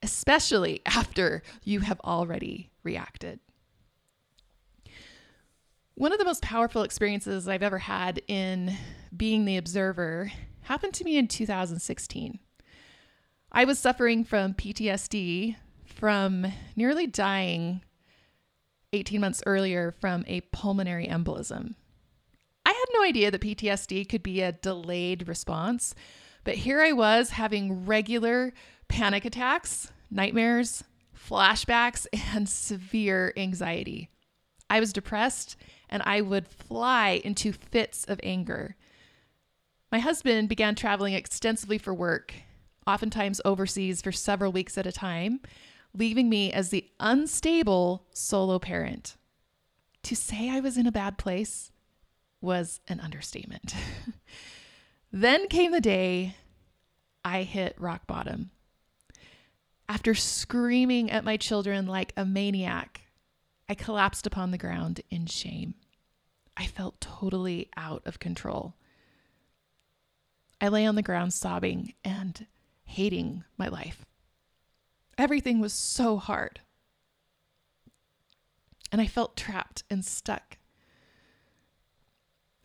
especially 0.03 0.83
after 0.87 1.43
you 1.65 1.81
have 1.81 2.01
already 2.01 2.71
reacted. 2.83 3.41
One 5.95 6.13
of 6.13 6.19
the 6.19 6.25
most 6.25 6.43
powerful 6.43 6.83
experiences 6.83 7.49
I've 7.49 7.63
ever 7.63 7.79
had 7.79 8.21
in 8.29 8.77
being 9.17 9.45
the 9.45 9.57
observer 9.57 10.31
happened 10.63 10.93
to 10.95 11.05
me 11.05 11.17
in 11.17 11.27
2016. 11.27 12.39
I 13.57 13.65
was 13.65 13.79
suffering 13.79 14.23
from 14.23 14.53
PTSD 14.53 15.57
from 15.87 16.53
nearly 16.77 17.07
dying 17.07 17.81
18 18.93 19.19
months 19.19 19.43
earlier 19.47 19.93
from 19.93 20.25
a 20.27 20.43
pulmonary 20.53 21.07
embolism 21.07 21.75
I 22.67 22.71
had 22.71 22.85
no 22.93 23.03
idea 23.03 23.31
that 23.31 23.41
PTSD 23.41 24.11
could 24.11 24.23
be 24.23 24.43
a 24.43 24.53
delayed 24.53 25.27
response, 25.27 25.95
but 26.45 26.57
here 26.57 26.83
I 26.83 26.93
was 26.93 27.31
having 27.31 27.87
regular 27.87 28.53
panic 28.89 29.25
attacks, 29.25 29.91
nightmares, 30.11 30.85
flashbacks, 31.17 32.07
and 32.35 32.47
severe 32.47 33.33
anxiety. 33.39 34.11
I 34.69 34.81
was 34.81 34.93
depressed 34.93 35.57
and 35.89 36.03
I 36.05 36.21
would 36.21 36.47
fly 36.47 37.23
into 37.25 37.55
fits 37.55 38.05
of 38.05 38.21
anger. 38.23 38.77
My 39.91 40.01
husband 40.01 40.51
began 40.51 40.75
traveling 40.75 41.15
extensively 41.15 41.79
for 41.79 41.95
work, 41.95 42.35
oftentimes 42.87 43.41
overseas 43.45 44.03
for 44.03 44.13
several 44.13 44.53
weeks 44.53 44.79
at 44.79 44.87
a 44.87 44.93
time, 44.93 45.41
leaving 45.95 46.29
me 46.29 46.53
as 46.53 46.71
the 46.71 46.89
unstable 47.01 48.07
solo 48.13 48.59
parent. 48.59 49.17
To 50.05 50.15
say 50.15 50.51
I 50.51 50.61
was 50.61 50.77
in 50.77 50.87
a 50.87 50.93
bad 50.93 51.19
place 51.19 51.73
was 52.41 52.81
an 52.87 53.01
understatement. 53.01 53.75
then 55.13 55.49
came 55.49 55.73
the 55.73 55.81
day 55.81 56.37
I 57.25 57.43
hit 57.43 57.75
rock 57.79 58.07
bottom. 58.07 58.51
After 59.89 60.15
screaming 60.15 61.11
at 61.11 61.25
my 61.25 61.37
children 61.37 61.87
like 61.87 62.13
a 62.17 62.25
maniac, 62.25 63.03
I 63.69 63.75
collapsed 63.75 64.27
upon 64.27 64.51
the 64.51 64.59
ground 64.59 65.01
in 65.11 65.27
shame. 65.27 65.75
I 66.57 66.67
felt 66.67 67.01
totally 67.01 67.69
out 67.77 68.03
of 68.07 68.19
control. 68.19 68.75
I 70.61 70.69
lay 70.69 70.87
on 70.87 70.95
the 70.95 71.03
ground 71.03 71.33
sobbing 71.33 71.95
and 72.05 72.47
hating 72.87 73.45
my 73.59 73.69
life. 73.69 74.05
Everything 75.19 75.61
was 75.61 75.73
so 75.73 76.17
hard. 76.17 76.61
And 78.91 79.01
I 79.01 79.07
felt 79.07 79.37
trapped 79.37 79.83
and 79.91 80.05
stuck. 80.05 80.59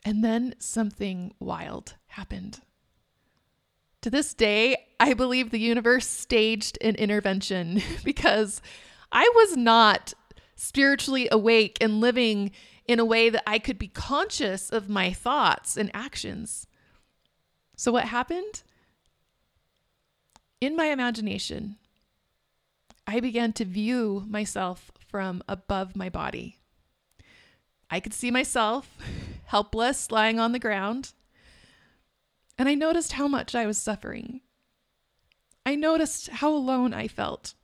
And 0.03 0.23
then 0.23 0.55
something 0.59 1.33
wild 1.39 1.95
happened. 2.07 2.61
To 4.01 4.09
this 4.09 4.33
day, 4.33 4.77
I 4.99 5.13
believe 5.13 5.51
the 5.51 5.59
universe 5.59 6.07
staged 6.07 6.77
an 6.81 6.95
intervention 6.95 7.81
because 8.03 8.61
I 9.11 9.29
was 9.35 9.57
not 9.57 10.13
spiritually 10.55 11.27
awake 11.31 11.77
and 11.81 11.99
living 11.99 12.51
in 12.87 12.99
a 12.99 13.05
way 13.05 13.29
that 13.29 13.47
I 13.47 13.59
could 13.59 13.77
be 13.77 13.87
conscious 13.87 14.69
of 14.69 14.89
my 14.89 15.13
thoughts 15.13 15.77
and 15.77 15.91
actions. 15.93 16.67
So, 17.75 17.91
what 17.91 18.05
happened? 18.05 18.63
In 20.61 20.75
my 20.75 20.85
imagination, 20.85 21.77
I 23.07 23.19
began 23.19 23.51
to 23.53 23.65
view 23.65 24.25
myself 24.27 24.91
from 24.99 25.41
above 25.49 25.95
my 25.95 26.07
body. 26.07 26.59
I 27.89 27.99
could 27.99 28.13
see 28.13 28.29
myself 28.29 28.95
helpless 29.45 30.11
lying 30.11 30.39
on 30.39 30.51
the 30.51 30.59
ground, 30.59 31.13
and 32.59 32.69
I 32.69 32.75
noticed 32.75 33.13
how 33.13 33.27
much 33.27 33.55
I 33.55 33.65
was 33.65 33.79
suffering. 33.79 34.41
I 35.65 35.73
noticed 35.73 36.29
how 36.29 36.53
alone 36.53 36.93
I 36.93 37.07
felt. 37.07 37.55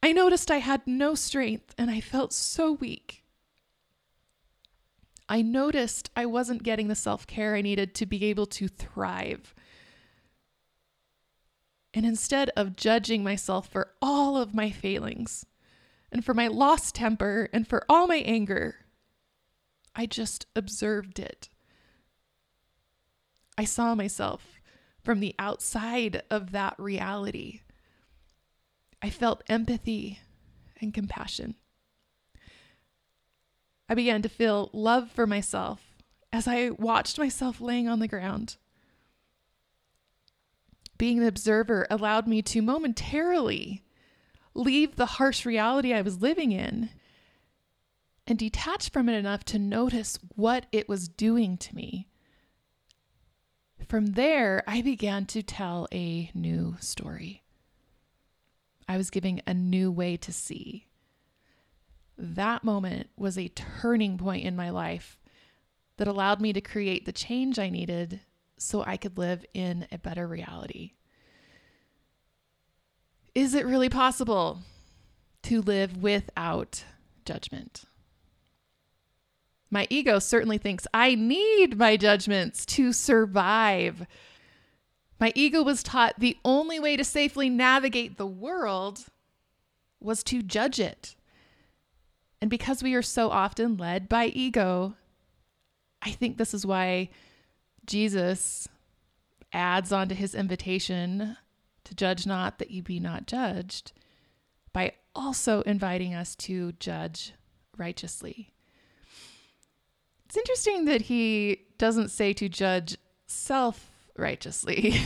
I 0.00 0.12
noticed 0.12 0.48
I 0.48 0.58
had 0.58 0.86
no 0.86 1.16
strength 1.16 1.74
and 1.76 1.90
I 1.90 2.00
felt 2.00 2.32
so 2.32 2.70
weak. 2.70 3.24
I 5.28 5.42
noticed 5.42 6.08
I 6.14 6.26
wasn't 6.26 6.62
getting 6.62 6.86
the 6.86 6.94
self 6.94 7.26
care 7.26 7.56
I 7.56 7.62
needed 7.62 7.96
to 7.96 8.06
be 8.06 8.26
able 8.26 8.46
to 8.46 8.68
thrive. 8.68 9.55
And 11.96 12.04
instead 12.04 12.50
of 12.58 12.76
judging 12.76 13.24
myself 13.24 13.68
for 13.70 13.94
all 14.02 14.36
of 14.36 14.54
my 14.54 14.70
failings 14.70 15.46
and 16.12 16.22
for 16.22 16.34
my 16.34 16.46
lost 16.46 16.94
temper 16.94 17.48
and 17.54 17.66
for 17.66 17.86
all 17.88 18.06
my 18.06 18.18
anger, 18.18 18.84
I 19.94 20.04
just 20.04 20.44
observed 20.54 21.18
it. 21.18 21.48
I 23.56 23.64
saw 23.64 23.94
myself 23.94 24.60
from 25.02 25.20
the 25.20 25.34
outside 25.38 26.22
of 26.30 26.52
that 26.52 26.74
reality. 26.78 27.62
I 29.00 29.08
felt 29.08 29.42
empathy 29.48 30.20
and 30.82 30.92
compassion. 30.92 31.54
I 33.88 33.94
began 33.94 34.20
to 34.20 34.28
feel 34.28 34.68
love 34.74 35.10
for 35.12 35.26
myself 35.26 35.80
as 36.30 36.46
I 36.46 36.68
watched 36.68 37.18
myself 37.18 37.58
laying 37.58 37.88
on 37.88 38.00
the 38.00 38.08
ground. 38.08 38.58
Being 40.98 41.18
an 41.18 41.26
observer 41.26 41.86
allowed 41.90 42.26
me 42.26 42.42
to 42.42 42.62
momentarily 42.62 43.84
leave 44.54 44.96
the 44.96 45.06
harsh 45.06 45.44
reality 45.44 45.92
I 45.92 46.02
was 46.02 46.22
living 46.22 46.52
in 46.52 46.90
and 48.26 48.38
detach 48.38 48.90
from 48.90 49.08
it 49.08 49.14
enough 49.14 49.44
to 49.44 49.58
notice 49.58 50.18
what 50.34 50.66
it 50.72 50.88
was 50.88 51.08
doing 51.08 51.56
to 51.58 51.74
me. 51.74 52.08
From 53.86 54.06
there, 54.06 54.64
I 54.66 54.82
began 54.82 55.26
to 55.26 55.42
tell 55.42 55.86
a 55.92 56.30
new 56.34 56.76
story. 56.80 57.44
I 58.88 58.96
was 58.96 59.10
giving 59.10 59.42
a 59.46 59.54
new 59.54 59.92
way 59.92 60.16
to 60.16 60.32
see 60.32 60.86
that 62.18 62.64
moment 62.64 63.10
was 63.16 63.36
a 63.36 63.48
turning 63.48 64.16
point 64.18 64.44
in 64.44 64.56
my 64.56 64.70
life 64.70 65.18
that 65.98 66.08
allowed 66.08 66.40
me 66.40 66.52
to 66.52 66.60
create 66.60 67.04
the 67.04 67.12
change 67.12 67.58
I 67.58 67.68
needed 67.68 68.20
so 68.58 68.82
I 68.84 68.96
could 68.96 69.18
live 69.18 69.44
in 69.54 69.86
a 69.92 69.98
better 69.98 70.26
reality. 70.26 70.92
Is 73.34 73.54
it 73.54 73.66
really 73.66 73.88
possible 73.88 74.60
to 75.42 75.60
live 75.60 76.02
without 76.02 76.84
judgment? 77.24 77.84
My 79.70 79.86
ego 79.90 80.18
certainly 80.18 80.58
thinks 80.58 80.86
I 80.94 81.14
need 81.14 81.76
my 81.76 81.96
judgments 81.96 82.64
to 82.66 82.92
survive. 82.92 84.06
My 85.20 85.32
ego 85.34 85.62
was 85.62 85.82
taught 85.82 86.18
the 86.18 86.36
only 86.44 86.78
way 86.78 86.96
to 86.96 87.04
safely 87.04 87.50
navigate 87.50 88.16
the 88.16 88.26
world 88.26 89.06
was 90.00 90.22
to 90.24 90.42
judge 90.42 90.78
it. 90.78 91.16
And 92.40 92.50
because 92.50 92.82
we 92.82 92.94
are 92.94 93.02
so 93.02 93.30
often 93.30 93.76
led 93.76 94.08
by 94.08 94.26
ego, 94.26 94.94
I 96.00 96.10
think 96.10 96.36
this 96.36 96.54
is 96.54 96.64
why 96.64 97.08
Jesus 97.86 98.68
adds 99.52 99.92
on 99.92 100.08
to 100.08 100.14
his 100.14 100.34
invitation 100.34 101.36
to 101.84 101.94
judge 101.94 102.26
not 102.26 102.58
that 102.58 102.70
you 102.70 102.82
be 102.82 103.00
not 103.00 103.26
judged 103.26 103.92
by 104.72 104.92
also 105.14 105.62
inviting 105.62 106.14
us 106.14 106.34
to 106.36 106.72
judge 106.72 107.32
righteously. 107.76 108.52
It's 110.26 110.36
interesting 110.36 110.84
that 110.86 111.02
he 111.02 111.62
doesn't 111.78 112.10
say 112.10 112.32
to 112.34 112.48
judge 112.48 112.98
self 113.26 113.90
righteously. 114.18 114.96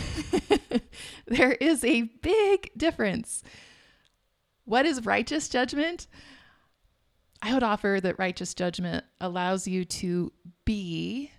there 1.26 1.52
is 1.52 1.85
a 1.85 2.02
big 2.02 2.70
difference. 2.76 3.42
What 4.64 4.87
is 4.87 5.05
righteous 5.05 5.48
judgment? 5.48 6.07
I 7.42 7.55
would 7.55 7.62
offer 7.62 7.98
that 8.02 8.18
righteous 8.18 8.55
judgment 8.55 9.05
allows 9.20 9.66
you 9.66 9.85
to 9.85 10.33
be 10.64 11.31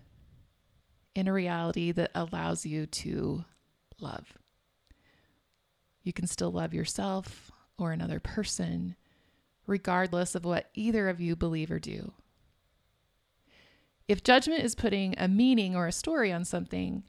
in 1.16 1.28
a 1.28 1.34
reality 1.34 1.92
that 1.92 2.12
allows 2.16 2.66
you 2.66 2.86
to 2.86 3.44
love. 4.00 4.38
You 6.04 6.14
can 6.14 6.28
still 6.28 6.52
love 6.52 6.74
yourself 6.74 7.52
or 7.78 7.92
another 7.92 8.20
person, 8.20 8.96
regardless 9.68 10.36
of 10.36 10.46
what 10.46 10.70
either 10.74 11.10
of 11.10 11.20
you 11.20 11.36
believe 11.36 11.72
or 11.72 11.80
do. 11.80 12.14
If 14.08 14.24
judgment 14.24 14.64
is 14.64 14.76
putting 14.76 15.16
a 15.18 15.28
meaning 15.28 15.76
or 15.76 15.88
a 15.88 15.92
story 15.92 16.32
on 16.32 16.44
something, 16.44 17.04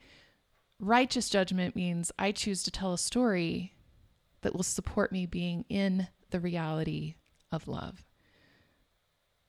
righteous 0.79 1.29
judgment 1.29 1.75
means 1.75 2.11
I 2.17 2.31
choose 2.31 2.63
to 2.63 2.71
tell 2.71 2.93
a 2.93 2.97
story 2.97 3.73
that 4.41 4.53
will 4.55 4.63
support 4.63 5.11
me 5.11 5.25
being 5.25 5.65
in 5.69 6.07
the 6.29 6.39
reality 6.39 7.15
of 7.51 7.67
love. 7.67 8.05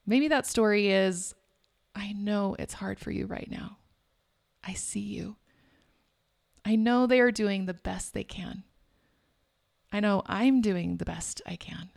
Maybe 0.07 0.29
that 0.29 0.47
story 0.47 0.91
is 0.91 1.35
I 1.95 2.13
know 2.13 2.57
it's 2.59 2.75
hard 2.75 2.99
for 2.99 3.11
you 3.11 3.27
right 3.27 3.49
now. 3.51 3.79
I 4.67 4.73
see 4.73 5.01
you. 5.01 5.37
I 6.65 6.77
know 6.77 7.07
they 7.07 7.21
are 7.21 7.31
doing 7.31 7.67
the 7.67 7.75
best 7.75 8.15
they 8.15 8.25
can. 8.25 8.65
I 9.93 10.01
know 10.01 10.23
I'm 10.27 10.61
doing 10.61 10.97
the 10.97 11.05
best 11.05 11.43
I 11.47 11.57
can. 11.57 11.91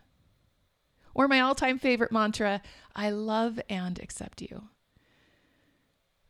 Or 1.13 1.27
my 1.27 1.39
all 1.39 1.56
time 1.56 1.80
favorite 1.80 2.12
mantra 2.12 2.62
I 2.95 3.10
love 3.10 3.60
and 3.69 3.99
accept 3.99 4.41
you. 4.41 4.69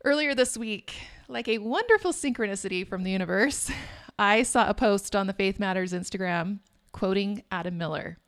Earlier 0.04 0.34
this 0.34 0.56
week, 0.56 0.94
like 1.28 1.48
a 1.48 1.58
wonderful 1.58 2.12
synchronicity 2.12 2.86
from 2.86 3.02
the 3.02 3.10
universe, 3.10 3.70
I 4.18 4.44
saw 4.44 4.68
a 4.68 4.74
post 4.74 5.14
on 5.14 5.26
the 5.26 5.32
Faith 5.32 5.58
Matters 5.58 5.92
Instagram 5.92 6.60
quoting 6.92 7.42
Adam 7.50 7.76
Miller, 7.76 8.18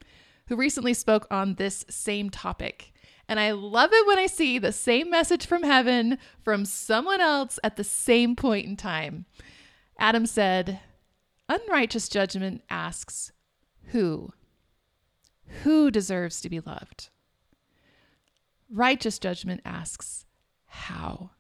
who 0.49 0.57
recently 0.57 0.95
spoke 0.95 1.27
on 1.31 1.55
this 1.55 1.85
same 1.89 2.29
topic 2.29 2.93
and 3.31 3.39
I 3.39 3.53
love 3.53 3.91
it 3.93 4.07
when 4.09 4.19
I 4.19 4.27
see 4.27 4.59
the 4.59 4.73
same 4.73 5.09
message 5.09 5.47
from 5.47 5.63
heaven 5.63 6.19
from 6.43 6.65
someone 6.65 7.21
else 7.21 7.61
at 7.63 7.77
the 7.77 7.85
same 7.85 8.35
point 8.35 8.67
in 8.67 8.77
time. 8.77 9.25
Adam 10.01 10.27
said, 10.27 10.81
Unrighteous 11.49 12.09
judgment 12.09 12.63
asks, 12.69 13.31
Who? 13.93 14.33
Who 15.63 15.93
deserves 15.93 16.41
to 16.41 16.51
be 16.51 16.59
loved? 16.59 17.09
Righteous 18.69 19.21
judgment 19.21 19.61
asks, 19.65 20.27
How? 20.67 21.31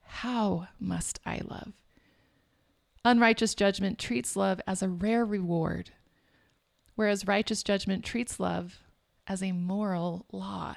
How 0.00 0.68
must 0.80 1.20
I 1.26 1.42
love? 1.44 1.74
Unrighteous 3.04 3.54
judgment 3.54 3.98
treats 3.98 4.34
love 4.34 4.62
as 4.66 4.82
a 4.82 4.88
rare 4.88 5.26
reward, 5.26 5.90
whereas 6.94 7.26
righteous 7.26 7.62
judgment 7.62 8.02
treats 8.02 8.40
love 8.40 8.80
as 9.26 9.42
a 9.42 9.52
moral 9.52 10.24
law. 10.32 10.76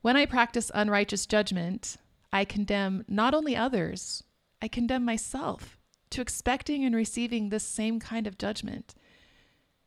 When 0.00 0.16
I 0.16 0.26
practice 0.26 0.70
unrighteous 0.74 1.26
judgment, 1.26 1.96
I 2.32 2.44
condemn 2.44 3.04
not 3.08 3.34
only 3.34 3.56
others, 3.56 4.22
I 4.62 4.68
condemn 4.68 5.04
myself 5.04 5.76
to 6.10 6.20
expecting 6.20 6.84
and 6.84 6.94
receiving 6.94 7.48
this 7.48 7.64
same 7.64 7.98
kind 7.98 8.26
of 8.26 8.38
judgment. 8.38 8.94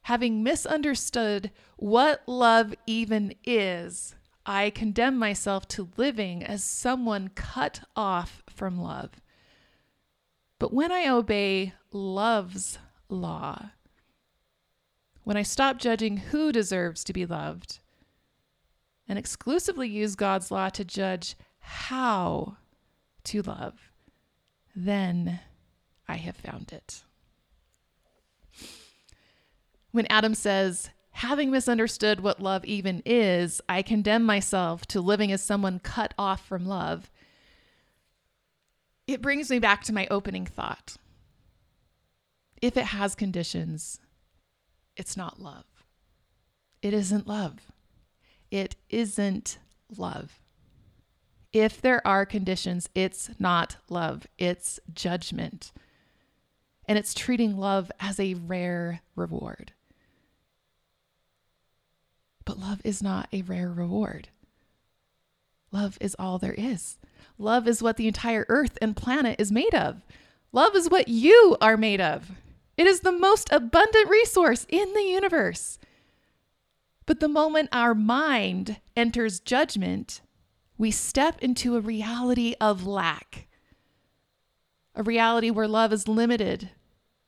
Having 0.03 0.43
misunderstood 0.43 1.51
what 1.77 2.23
love 2.27 2.73
even 2.85 3.33
is, 3.43 4.15
I 4.45 4.71
condemn 4.71 5.17
myself 5.17 5.67
to 5.69 5.89
living 5.97 6.43
as 6.43 6.63
someone 6.63 7.29
cut 7.29 7.81
off 7.95 8.43
from 8.49 8.81
love. 8.81 9.11
But 10.59 10.73
when 10.73 10.91
I 10.91 11.07
obey 11.07 11.73
love's 11.91 12.79
law, 13.07 13.71
when 15.23 15.37
I 15.37 15.43
stop 15.43 15.77
judging 15.77 16.17
who 16.17 16.51
deserves 16.51 17.03
to 17.03 17.13
be 17.13 17.25
loved 17.25 17.79
and 19.11 19.19
exclusively 19.19 19.89
use 19.89 20.15
God's 20.15 20.51
law 20.51 20.69
to 20.69 20.85
judge 20.85 21.35
how 21.59 22.55
to 23.25 23.41
love, 23.41 23.91
then 24.73 25.41
I 26.07 26.15
have 26.15 26.37
found 26.37 26.71
it. 26.71 27.03
When 29.91 30.07
Adam 30.09 30.33
says, 30.33 30.91
having 31.11 31.51
misunderstood 31.51 32.21
what 32.21 32.39
love 32.39 32.63
even 32.63 33.03
is, 33.05 33.59
I 33.67 33.81
condemn 33.81 34.23
myself 34.23 34.85
to 34.85 35.01
living 35.01 35.33
as 35.33 35.43
someone 35.43 35.79
cut 35.79 36.13
off 36.17 36.47
from 36.47 36.65
love, 36.65 37.11
it 39.07 39.21
brings 39.21 39.49
me 39.49 39.59
back 39.59 39.83
to 39.83 39.93
my 39.93 40.07
opening 40.09 40.45
thought. 40.45 40.95
If 42.61 42.77
it 42.77 42.85
has 42.85 43.13
conditions, 43.13 43.99
it's 44.95 45.17
not 45.17 45.41
love. 45.41 45.65
It 46.81 46.93
isn't 46.93 47.27
love 47.27 47.73
it 48.51 48.75
isn't 48.89 49.57
love. 49.97 50.39
If 51.53 51.81
there 51.81 52.05
are 52.05 52.25
conditions, 52.25 52.89
it's 52.93 53.31
not 53.39 53.77
love, 53.89 54.27
it's 54.37 54.79
judgment. 54.93 55.71
And 56.87 56.97
it's 56.97 57.13
treating 57.13 57.57
love 57.57 57.91
as 57.99 58.19
a 58.19 58.35
rare 58.35 59.01
reward. 59.15 59.73
But 62.45 62.59
love 62.59 62.81
is 62.83 63.01
not 63.01 63.27
a 63.31 63.41
rare 63.43 63.71
reward. 63.71 64.29
Love 65.71 65.97
is 66.01 66.15
all 66.19 66.37
there 66.37 66.55
is. 66.57 66.97
Love 67.37 67.67
is 67.67 67.81
what 67.81 67.97
the 67.97 68.07
entire 68.07 68.45
earth 68.49 68.77
and 68.81 68.95
planet 68.95 69.39
is 69.39 69.51
made 69.51 69.73
of. 69.73 70.01
Love 70.51 70.75
is 70.75 70.89
what 70.89 71.07
you 71.07 71.55
are 71.61 71.77
made 71.77 72.01
of. 72.01 72.31
It 72.77 72.87
is 72.87 73.01
the 73.01 73.11
most 73.11 73.49
abundant 73.51 74.09
resource 74.09 74.65
in 74.69 74.93
the 74.93 75.03
universe. 75.03 75.79
But 77.05 77.19
the 77.19 77.27
moment 77.27 77.69
our 77.71 77.93
mind 77.93 78.79
enters 78.95 79.39
judgment, 79.39 80.21
we 80.77 80.91
step 80.91 81.39
into 81.41 81.75
a 81.75 81.81
reality 81.81 82.55
of 82.61 82.85
lack, 82.85 83.47
a 84.95 85.03
reality 85.03 85.49
where 85.49 85.67
love 85.67 85.93
is 85.93 86.07
limited, 86.07 86.69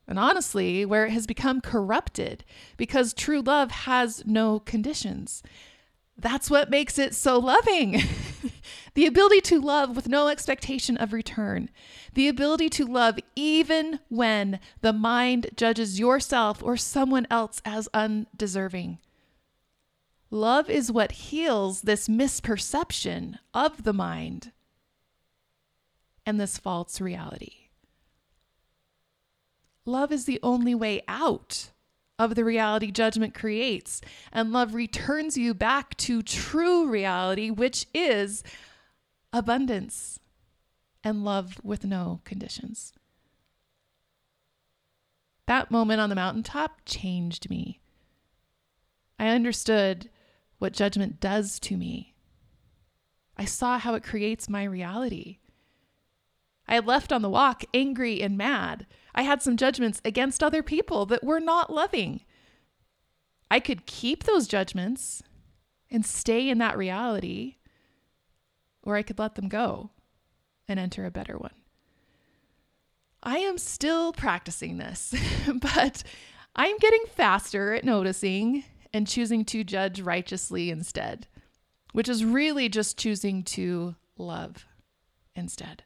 and 0.07 0.19
honestly, 0.19 0.85
where 0.85 1.05
it 1.05 1.11
has 1.11 1.25
become 1.25 1.61
corrupted 1.61 2.43
because 2.77 3.13
true 3.13 3.41
love 3.41 3.71
has 3.71 4.23
no 4.25 4.59
conditions. 4.59 5.43
That's 6.17 6.49
what 6.49 6.69
makes 6.69 6.99
it 6.99 7.15
so 7.15 7.39
loving. 7.39 8.01
the 8.93 9.05
ability 9.05 9.41
to 9.41 9.59
love 9.59 9.95
with 9.95 10.07
no 10.07 10.27
expectation 10.27 10.97
of 10.97 11.13
return. 11.13 11.69
The 12.13 12.27
ability 12.27 12.69
to 12.71 12.85
love 12.85 13.17
even 13.35 13.99
when 14.09 14.59
the 14.81 14.93
mind 14.93 15.47
judges 15.55 15.99
yourself 15.99 16.61
or 16.61 16.77
someone 16.77 17.25
else 17.31 17.61
as 17.65 17.89
undeserving. 17.93 18.99
Love 20.33 20.67
is 20.67 20.91
what 20.91 21.11
heals 21.11 21.81
this 21.81 22.07
misperception 22.07 23.37
of 23.53 23.83
the 23.83 23.93
mind 23.93 24.51
and 26.25 26.39
this 26.39 26.57
false 26.57 26.99
reality. 26.99 27.67
Love 29.85 30.11
is 30.11 30.25
the 30.25 30.39
only 30.41 30.73
way 30.73 31.03
out 31.07 31.69
of 32.17 32.33
the 32.33 32.43
reality 32.43 32.89
judgment 32.89 33.35
creates. 33.35 34.01
And 34.31 34.51
love 34.51 34.73
returns 34.73 35.37
you 35.37 35.53
back 35.53 35.95
to 35.97 36.23
true 36.23 36.87
reality, 36.87 37.51
which 37.51 37.85
is 37.93 38.43
abundance 39.31 40.19
and 41.03 41.23
love 41.23 41.59
with 41.63 41.85
no 41.85 42.21
conditions. 42.23 42.91
That 45.45 45.69
moment 45.69 46.01
on 46.01 46.09
the 46.09 46.15
mountaintop 46.15 46.81
changed 46.85 47.51
me. 47.51 47.81
I 49.19 49.27
understood 49.27 50.09
what 50.59 50.73
judgment 50.73 51.19
does 51.19 51.59
to 51.59 51.77
me. 51.77 52.13
I 53.37 53.45
saw 53.45 53.79
how 53.79 53.95
it 53.95 54.03
creates 54.03 54.49
my 54.49 54.63
reality. 54.63 55.39
I 56.67 56.75
had 56.75 56.87
left 56.87 57.11
on 57.11 57.21
the 57.21 57.29
walk 57.29 57.63
angry 57.73 58.21
and 58.21 58.37
mad. 58.37 58.85
I 59.13 59.23
had 59.23 59.41
some 59.41 59.57
judgments 59.57 60.01
against 60.05 60.43
other 60.43 60.63
people 60.63 61.05
that 61.07 61.23
were 61.23 61.39
not 61.39 61.73
loving. 61.73 62.21
I 63.51 63.59
could 63.59 63.85
keep 63.85 64.23
those 64.23 64.47
judgments 64.47 65.21
and 65.91 66.05
stay 66.05 66.49
in 66.49 66.57
that 66.59 66.77
reality, 66.77 67.57
or 68.81 68.95
I 68.95 69.03
could 69.03 69.19
let 69.19 69.35
them 69.35 69.49
go 69.49 69.91
and 70.67 70.79
enter 70.79 71.05
a 71.05 71.11
better 71.11 71.37
one. 71.37 71.53
I 73.21 73.37
am 73.37 73.57
still 73.57 74.11
practicing 74.11 74.77
this, 74.77 75.13
but 75.53 76.03
I'm 76.55 76.77
getting 76.77 77.03
faster 77.15 77.73
at 77.73 77.83
noticing 77.83 78.63
and 78.93 79.07
choosing 79.07 79.43
to 79.45 79.63
judge 79.63 80.01
righteously 80.01 80.69
instead, 80.69 81.27
which 81.91 82.07
is 82.07 82.23
really 82.23 82.69
just 82.69 82.97
choosing 82.97 83.43
to 83.43 83.95
love 84.17 84.67
instead. 85.35 85.83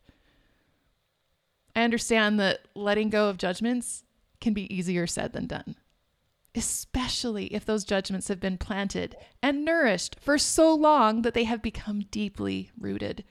I 1.76 1.84
understand 1.84 2.39
that 2.39 2.62
letting 2.76 3.10
go 3.10 3.30
of 3.30 3.38
judgments 3.38 4.04
can 4.41 4.54
be 4.54 4.74
easier 4.74 5.08
said 5.08 5.34
than 5.34 5.48
done, 5.48 5.76
especially 6.56 7.46
if 7.54 7.65
those 7.65 7.84
judgments 7.84 8.28
have 8.28 8.39
been 8.39 8.58
planted 8.58 9.15
and 9.41 9.63
nourished 9.63 10.17
for 10.20 10.38
so 10.38 10.74
long 10.74 11.22
that 11.22 11.34
they 11.34 11.43
have 11.46 11.62
become 11.62 12.06
deeply 12.12 12.72
rooted. 12.80 13.24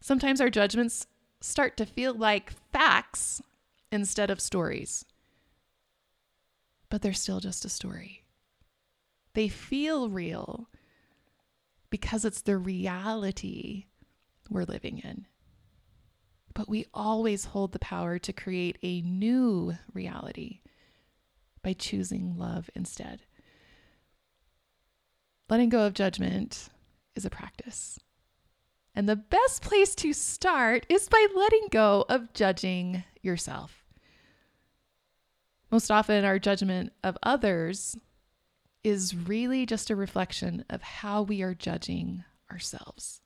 Sometimes 0.00 0.40
our 0.40 0.50
judgments 0.50 1.06
start 1.40 1.76
to 1.76 1.86
feel 1.86 2.14
like 2.14 2.52
facts 2.72 3.42
instead 3.92 4.30
of 4.30 4.40
stories, 4.40 5.04
but 6.90 7.02
they're 7.02 7.12
still 7.12 7.40
just 7.40 7.64
a 7.64 7.68
story. 7.68 8.24
They 9.34 9.48
feel 9.48 10.08
real 10.08 10.68
because 11.90 12.24
it's 12.24 12.42
the 12.42 12.56
reality 12.56 13.86
we're 14.50 14.64
living 14.64 14.98
in 14.98 15.26
but 16.58 16.68
we 16.68 16.86
always 16.92 17.44
hold 17.44 17.70
the 17.70 17.78
power 17.78 18.18
to 18.18 18.32
create 18.32 18.78
a 18.82 19.00
new 19.02 19.74
reality 19.94 20.58
by 21.62 21.72
choosing 21.72 22.36
love 22.36 22.68
instead. 22.74 23.22
Letting 25.48 25.68
go 25.68 25.86
of 25.86 25.94
judgment 25.94 26.68
is 27.14 27.24
a 27.24 27.30
practice. 27.30 28.00
And 28.92 29.08
the 29.08 29.14
best 29.14 29.62
place 29.62 29.94
to 29.94 30.12
start 30.12 30.84
is 30.88 31.08
by 31.08 31.28
letting 31.32 31.68
go 31.70 32.04
of 32.08 32.32
judging 32.32 33.04
yourself. 33.22 33.77
Most 35.70 35.90
often, 35.90 36.24
our 36.24 36.38
judgment 36.38 36.92
of 37.04 37.18
others 37.22 37.96
is 38.82 39.14
really 39.14 39.66
just 39.66 39.90
a 39.90 39.96
reflection 39.96 40.64
of 40.70 40.82
how 40.82 41.22
we 41.22 41.42
are 41.42 41.54
judging 41.54 42.24
ourselves. 42.50 43.20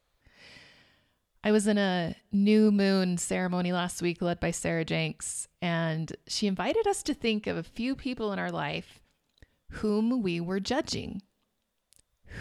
I 1.45 1.53
was 1.53 1.67
in 1.67 1.79
a 1.79 2.15
new 2.31 2.71
moon 2.71 3.19
ceremony 3.19 3.73
last 3.73 4.01
week 4.01 4.23
led 4.23 4.39
by 4.39 4.53
Sarah 4.53 4.85
Jenks, 4.85 5.49
and 5.61 6.13
she 6.27 6.47
invited 6.47 6.87
us 6.87 7.03
to 7.05 7.15
think 7.15 7.47
of 7.47 7.57
a 7.57 7.63
few 7.63 7.95
people 7.97 8.33
in 8.33 8.39
our 8.39 8.51
life 8.51 9.01
whom 9.71 10.23
we 10.23 10.41
were 10.41 10.61
judging. 10.61 11.23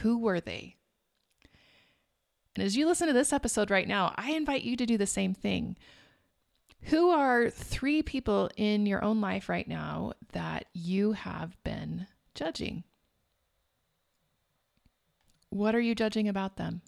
Who 0.02 0.20
were 0.20 0.40
they? 0.40 0.78
And 2.56 2.64
as 2.64 2.76
you 2.76 2.86
listen 2.86 3.08
to 3.08 3.14
this 3.14 3.34
episode 3.34 3.72
right 3.72 3.88
now, 3.88 4.14
I 4.18 4.32
invite 4.32 4.64
you 4.64 4.76
to 4.76 4.86
do 4.86 4.98
the 4.98 5.08
same 5.08 5.34
thing. 5.34 5.78
Who 6.84 7.10
are 7.10 7.50
three 7.50 8.02
people 8.02 8.50
in 8.58 8.86
your 8.86 9.04
own 9.04 9.22
life 9.22 9.50
right 9.50 9.67
now 9.67 10.13
that 10.34 10.65
you 10.74 11.13
have 11.13 11.62
been 11.63 12.08
judging? 12.34 12.84
What 15.50 15.76
are 15.76 15.80
you 15.80 15.96
judging 15.96 16.28
about 16.28 16.58
them? 16.58 16.82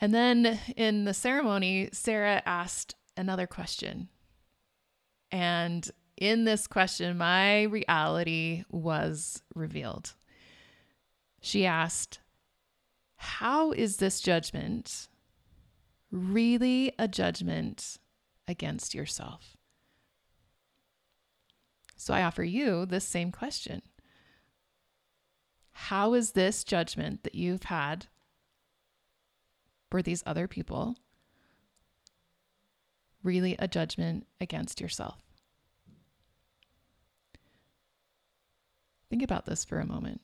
And 0.00 0.14
then 0.14 0.58
in 0.76 1.04
the 1.04 1.14
ceremony, 1.14 1.88
Sarah 1.92 2.42
asked 2.46 2.94
another 3.16 3.46
question. 3.46 4.08
And 5.30 5.88
in 6.16 6.44
this 6.44 6.66
question, 6.66 7.18
my 7.18 7.62
reality 7.64 8.64
was 8.70 9.42
revealed. 9.54 10.14
She 11.40 11.66
asked, 11.66 12.20
How 13.18 13.72
is 13.72 13.96
this 13.96 14.20
judgment 14.20 15.08
really 16.10 16.92
a 16.98 17.08
judgment 17.08 17.98
against 18.46 18.94
yourself? 18.94 19.56
So 21.96 22.14
I 22.14 22.22
offer 22.22 22.44
you 22.44 22.86
this 22.86 23.04
same 23.04 23.32
question 23.32 23.82
How 25.72 26.14
is 26.14 26.32
this 26.32 26.62
judgment 26.62 27.24
that 27.24 27.34
you've 27.34 27.64
had 27.64 28.06
for 29.90 30.00
these 30.00 30.22
other 30.24 30.46
people 30.46 30.96
really 33.24 33.56
a 33.58 33.66
judgment 33.66 34.26
against 34.40 34.80
yourself? 34.80 35.20
Think 39.10 39.22
about 39.22 39.46
this 39.46 39.64
for 39.64 39.80
a 39.80 39.86
moment. 39.86 40.20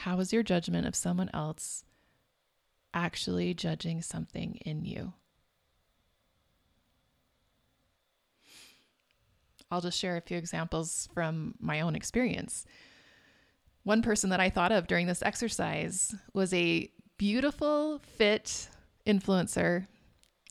How 0.00 0.18
is 0.20 0.32
your 0.32 0.42
judgment 0.42 0.86
of 0.86 0.94
someone 0.94 1.28
else 1.34 1.84
actually 2.94 3.52
judging 3.52 4.00
something 4.00 4.54
in 4.64 4.86
you? 4.86 5.12
I'll 9.70 9.82
just 9.82 9.98
share 9.98 10.16
a 10.16 10.22
few 10.22 10.38
examples 10.38 11.10
from 11.12 11.54
my 11.60 11.82
own 11.82 11.94
experience. 11.94 12.64
One 13.82 14.00
person 14.00 14.30
that 14.30 14.40
I 14.40 14.48
thought 14.48 14.72
of 14.72 14.86
during 14.86 15.06
this 15.06 15.22
exercise 15.22 16.14
was 16.32 16.54
a 16.54 16.90
beautiful, 17.18 17.98
fit 18.16 18.70
influencer 19.06 19.86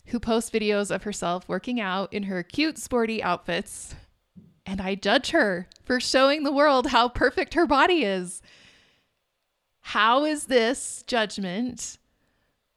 who 0.06 0.20
posts 0.20 0.52
videos 0.52 0.94
of 0.94 1.02
herself 1.04 1.50
working 1.50 1.82
out 1.82 2.14
in 2.14 2.24
her 2.24 2.44
cute, 2.44 2.78
sporty 2.78 3.24
outfits. 3.24 3.96
And 4.68 4.80
I 4.80 4.94
judge 4.94 5.32
her 5.32 5.68
for 5.84 6.00
showing 6.00 6.44
the 6.44 6.54
world 6.54 6.88
how 6.88 7.10
perfect 7.10 7.56
her 7.56 7.66
body 7.66 8.04
is. 8.04 8.44
How 9.82 10.26
is 10.26 10.46
this 10.46 11.04
judgment 11.08 11.98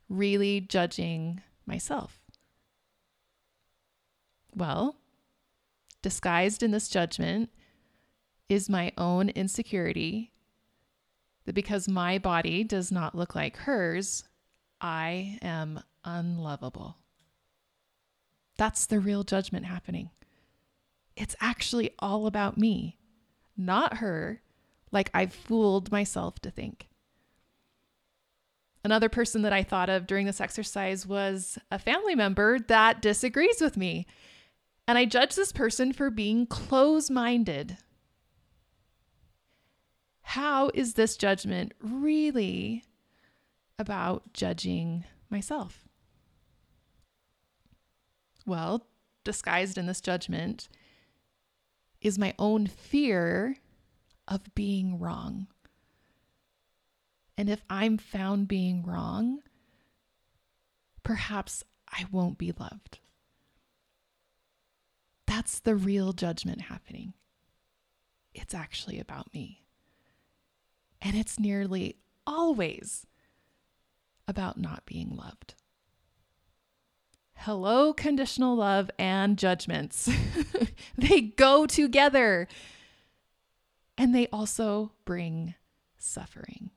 really 0.08 0.60
judging 0.60 1.42
myself? 1.66 2.20
Well, 4.54 4.96
disguised 6.02 6.62
in 6.62 6.70
this 6.70 6.88
judgment 6.88 7.50
is 8.48 8.68
my 8.68 8.92
own 8.98 9.30
insecurity 9.30 10.32
that 11.44 11.54
because 11.54 11.88
my 11.88 12.18
body 12.18 12.64
does 12.64 12.92
not 12.92 13.14
look 13.14 13.34
like 13.34 13.56
hers, 13.56 14.24
I 14.80 15.38
am 15.42 15.82
unlovable. 16.04 16.98
That's 18.56 18.86
the 18.86 19.00
real 19.00 19.24
judgment 19.24 19.66
happening. 19.66 20.10
It's 21.16 21.36
actually 21.40 21.90
all 21.98 22.26
about 22.26 22.58
me, 22.58 22.98
not 23.56 23.98
her, 23.98 24.42
like 24.90 25.10
I've 25.14 25.32
fooled 25.32 25.90
myself 25.90 26.38
to 26.40 26.50
think. 26.50 26.88
Another 28.84 29.08
person 29.08 29.42
that 29.42 29.52
I 29.52 29.62
thought 29.62 29.88
of 29.88 30.06
during 30.06 30.26
this 30.26 30.40
exercise 30.40 31.06
was 31.06 31.58
a 31.70 31.78
family 31.78 32.14
member 32.14 32.58
that 32.58 33.00
disagrees 33.00 33.60
with 33.60 33.76
me. 33.76 34.06
And 34.88 34.98
I 34.98 35.04
judge 35.04 35.36
this 35.36 35.52
person 35.52 35.92
for 35.92 36.10
being 36.10 36.46
close 36.46 37.08
minded. 37.08 37.76
How 40.22 40.70
is 40.74 40.94
this 40.94 41.16
judgment 41.16 41.72
really 41.80 42.84
about 43.78 44.32
judging 44.32 45.04
myself? 45.30 45.86
Well, 48.44 48.86
disguised 49.22 49.78
in 49.78 49.86
this 49.86 50.00
judgment 50.00 50.68
is 52.00 52.18
my 52.18 52.34
own 52.38 52.66
fear 52.66 53.56
of 54.26 54.52
being 54.54 54.98
wrong. 54.98 55.46
And 57.36 57.48
if 57.48 57.62
I'm 57.70 57.98
found 57.98 58.48
being 58.48 58.84
wrong, 58.84 59.40
perhaps 61.02 61.64
I 61.88 62.06
won't 62.10 62.38
be 62.38 62.52
loved. 62.52 62.98
That's 65.26 65.60
the 65.60 65.74
real 65.74 66.12
judgment 66.12 66.62
happening. 66.62 67.14
It's 68.34 68.54
actually 68.54 68.98
about 68.98 69.32
me. 69.32 69.62
And 71.00 71.16
it's 71.16 71.38
nearly 71.38 71.96
always 72.26 73.06
about 74.28 74.58
not 74.58 74.86
being 74.86 75.16
loved. 75.16 75.54
Hello, 77.34 77.92
conditional 77.92 78.54
love 78.56 78.90
and 78.98 79.36
judgments. 79.36 80.08
they 80.96 81.22
go 81.22 81.66
together. 81.66 82.46
And 83.98 84.14
they 84.14 84.28
also 84.28 84.92
bring 85.04 85.54
suffering. 85.98 86.70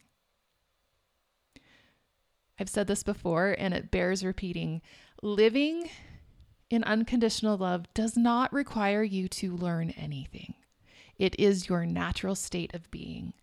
I've 2.59 2.69
said 2.69 2.87
this 2.87 3.03
before 3.03 3.55
and 3.57 3.73
it 3.73 3.91
bears 3.91 4.23
repeating. 4.23 4.81
Living 5.21 5.89
in 6.69 6.83
unconditional 6.83 7.57
love 7.57 7.85
does 7.93 8.17
not 8.17 8.51
require 8.53 9.03
you 9.03 9.27
to 9.29 9.55
learn 9.55 9.91
anything. 9.91 10.55
It 11.17 11.35
is 11.39 11.69
your 11.69 11.85
natural 11.85 12.35
state 12.35 12.73
of 12.73 12.89
being. 12.91 13.33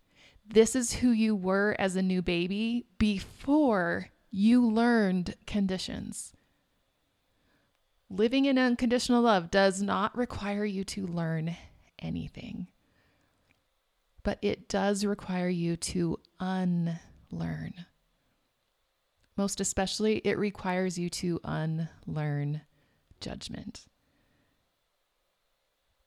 This 0.45 0.75
is 0.75 0.93
who 0.93 1.11
you 1.11 1.35
were 1.35 1.75
as 1.79 1.95
a 1.95 2.01
new 2.01 2.21
baby 2.21 2.85
before 2.97 4.09
you 4.29 4.65
learned 4.65 5.35
conditions. 5.47 6.33
Living 8.09 8.45
in 8.45 8.57
unconditional 8.59 9.21
love 9.21 9.49
does 9.49 9.81
not 9.81 10.15
require 10.15 10.65
you 10.65 10.83
to 10.83 11.07
learn 11.07 11.55
anything, 11.99 12.67
but 14.21 14.37
it 14.41 14.67
does 14.67 15.05
require 15.05 15.49
you 15.49 15.75
to 15.77 16.19
unlearn. 16.39 17.85
Most 19.35 19.59
especially, 19.59 20.17
it 20.23 20.37
requires 20.37 20.97
you 20.97 21.09
to 21.09 21.39
unlearn 21.43 22.61
judgment. 23.19 23.85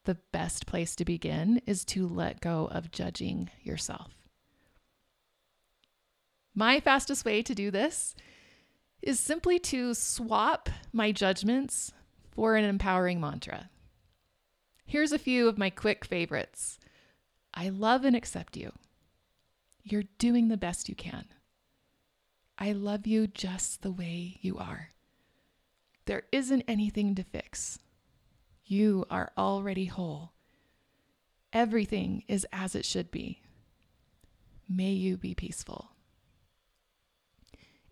The 0.04 0.18
best 0.32 0.66
place 0.66 0.94
to 0.96 1.04
begin 1.04 1.60
is 1.66 1.84
to 1.86 2.06
let 2.06 2.40
go 2.40 2.68
of 2.70 2.92
judging 2.92 3.50
yourself. 3.62 4.12
My 6.54 6.78
fastest 6.78 7.24
way 7.24 7.42
to 7.42 7.54
do 7.54 7.70
this 7.70 8.14
is 9.02 9.18
simply 9.18 9.58
to 9.58 9.92
swap 9.94 10.70
my 10.92 11.10
judgments 11.10 11.92
for 12.30 12.54
an 12.54 12.64
empowering 12.64 13.20
mantra. 13.20 13.68
Here's 14.84 15.12
a 15.12 15.18
few 15.18 15.48
of 15.48 15.58
my 15.58 15.70
quick 15.70 16.04
favorites 16.04 16.78
I 17.52 17.70
love 17.70 18.04
and 18.04 18.14
accept 18.14 18.56
you. 18.56 18.72
You're 19.82 20.04
doing 20.18 20.48
the 20.48 20.56
best 20.56 20.88
you 20.88 20.94
can. 20.94 21.24
I 22.58 22.72
love 22.72 23.06
you 23.06 23.26
just 23.26 23.82
the 23.82 23.90
way 23.90 24.38
you 24.40 24.56
are. 24.58 24.90
There 26.06 26.24
isn't 26.32 26.64
anything 26.66 27.14
to 27.16 27.24
fix. 27.24 27.78
You 28.64 29.04
are 29.10 29.32
already 29.36 29.86
whole. 29.86 30.32
Everything 31.52 32.22
is 32.28 32.46
as 32.52 32.74
it 32.74 32.84
should 32.84 33.10
be. 33.10 33.42
May 34.68 34.92
you 34.92 35.16
be 35.16 35.34
peaceful. 35.34 35.90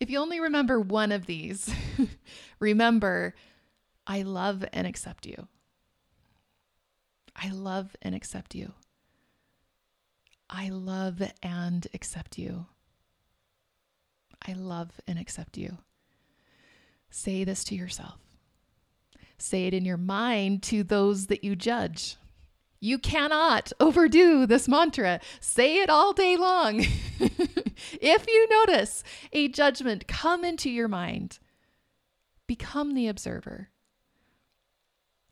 If 0.01 0.11
you 0.11 0.19
only 0.19 0.41
remember 0.41 0.81
one 0.81 1.13
of 1.13 1.27
these, 1.27 1.73
remember, 2.59 3.35
I 4.07 4.23
love 4.23 4.65
and 4.73 4.87
accept 4.87 5.27
you. 5.27 5.49
I 7.37 7.51
love 7.51 7.97
and 8.03 8.15
accept 8.15 8.55
you. 8.55 8.73
I 10.51 10.69
love 10.69 11.23
and 11.43 11.87
accept 11.95 12.39
you. 12.39 12.67
I 14.47 14.53
love 14.53 15.01
and 15.07 15.19
accept 15.19 15.57
you. 15.57 15.79
Say 17.11 17.45
this 17.45 17.65
to 17.65 17.75
yourself. 17.75 18.19
Say 19.39 19.67
it 19.67 19.75
in 19.75 19.85
your 19.85 19.97
mind 19.97 20.63
to 20.65 20.83
those 20.83 21.27
that 21.27 21.45
you 21.45 21.57
judge. 21.57 22.17
You 22.81 22.99
cannot 22.99 23.73
overdo 23.81 24.47
this 24.47 24.69
mantra. 24.69 25.21
Say 25.41 25.79
it 25.79 25.89
all 25.89 26.13
day 26.13 26.37
long. 26.37 26.81
if 27.21 28.27
you 28.29 28.49
notice 28.51 29.03
a 29.33 29.49
judgment 29.49 30.07
come 30.07 30.45
into 30.45 30.71
your 30.71 30.89
mind, 30.89 31.39
become 32.47 32.95
the 32.95 33.09
observer. 33.09 33.71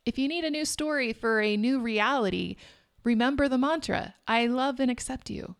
If 0.07 0.19
you 0.19 0.29
need 0.29 0.45
a 0.45 0.51
new 0.51 0.65
story 0.65 1.13
for 1.13 1.41
a 1.41 1.57
new 1.57 1.79
reality, 1.79 2.57
remember 3.05 3.49
the 3.49 3.59
mantra 3.59 4.15
I 4.27 4.47
love 4.47 4.81
and 4.81 4.91
accept 4.91 5.29
you. 5.29 5.57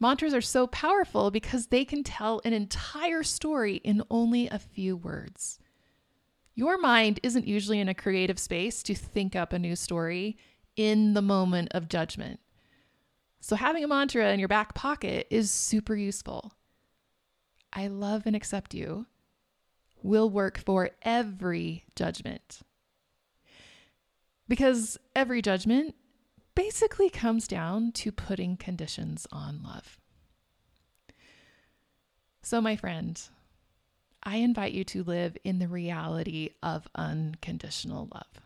Mantras 0.00 0.32
are 0.34 0.40
so 0.40 0.66
powerful 0.66 1.30
because 1.30 1.66
they 1.66 1.84
can 1.84 2.04
tell 2.04 2.40
an 2.44 2.52
entire 2.52 3.22
story 3.22 3.76
in 3.76 4.02
only 4.10 4.48
a 4.48 4.58
few 4.58 4.96
words. 4.96 5.58
Your 6.54 6.78
mind 6.78 7.20
isn't 7.22 7.46
usually 7.46 7.80
in 7.80 7.88
a 7.88 7.94
creative 7.94 8.38
space 8.38 8.82
to 8.84 8.94
think 8.94 9.34
up 9.34 9.52
a 9.52 9.58
new 9.58 9.76
story 9.76 10.36
in 10.76 11.14
the 11.14 11.22
moment 11.22 11.68
of 11.72 11.88
judgment. 11.88 12.40
So, 13.40 13.56
having 13.56 13.84
a 13.84 13.88
mantra 13.88 14.32
in 14.32 14.38
your 14.38 14.48
back 14.48 14.74
pocket 14.74 15.26
is 15.30 15.50
super 15.50 15.94
useful. 15.94 16.52
I 17.72 17.86
love 17.88 18.22
and 18.26 18.34
accept 18.34 18.74
you 18.74 19.06
will 20.02 20.30
work 20.30 20.58
for 20.58 20.90
every 21.02 21.84
judgment. 21.94 22.60
Because 24.48 24.98
every 25.14 25.42
judgment 25.42 25.94
basically 26.58 27.08
comes 27.08 27.46
down 27.46 27.92
to 27.92 28.10
putting 28.10 28.56
conditions 28.56 29.28
on 29.30 29.62
love. 29.62 29.96
So, 32.42 32.60
my 32.60 32.74
friend, 32.74 33.20
I 34.24 34.38
invite 34.38 34.72
you 34.72 34.82
to 34.82 35.04
live 35.04 35.36
in 35.44 35.60
the 35.60 35.68
reality 35.68 36.50
of 36.60 36.88
unconditional 36.96 38.08
love. 38.12 38.42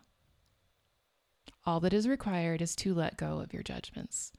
All 1.64 1.80
that 1.80 1.94
is 1.94 2.06
required 2.06 2.60
is 2.60 2.76
to 2.76 2.92
let 2.92 3.16
go 3.16 3.40
of 3.40 3.54
your 3.54 3.62
judgments. 3.62 4.30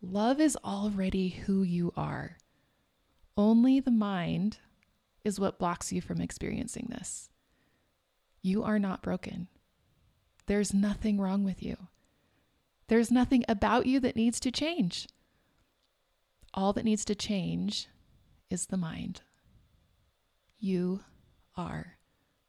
Love 0.00 0.38
is 0.38 0.56
already 0.64 1.30
who 1.30 1.64
you 1.64 1.92
are. 1.96 2.36
Only 3.36 3.80
the 3.80 3.90
mind 3.90 4.58
is 5.24 5.40
what 5.40 5.58
blocks 5.58 5.92
you 5.92 6.00
from 6.00 6.20
experiencing 6.20 6.86
this. 6.90 7.28
You 8.40 8.62
are 8.62 8.78
not 8.78 9.02
broken. 9.02 9.48
There's 10.46 10.72
nothing 10.72 11.20
wrong 11.20 11.42
with 11.42 11.60
you. 11.60 11.76
There's 12.88 13.10
nothing 13.10 13.44
about 13.48 13.84
you 13.84 14.00
that 14.00 14.16
needs 14.16 14.40
to 14.40 14.50
change. 14.50 15.06
All 16.54 16.72
that 16.72 16.86
needs 16.86 17.04
to 17.04 17.14
change 17.14 17.86
is 18.48 18.66
the 18.66 18.78
mind. 18.78 19.20
You 20.58 21.00
are 21.54 21.98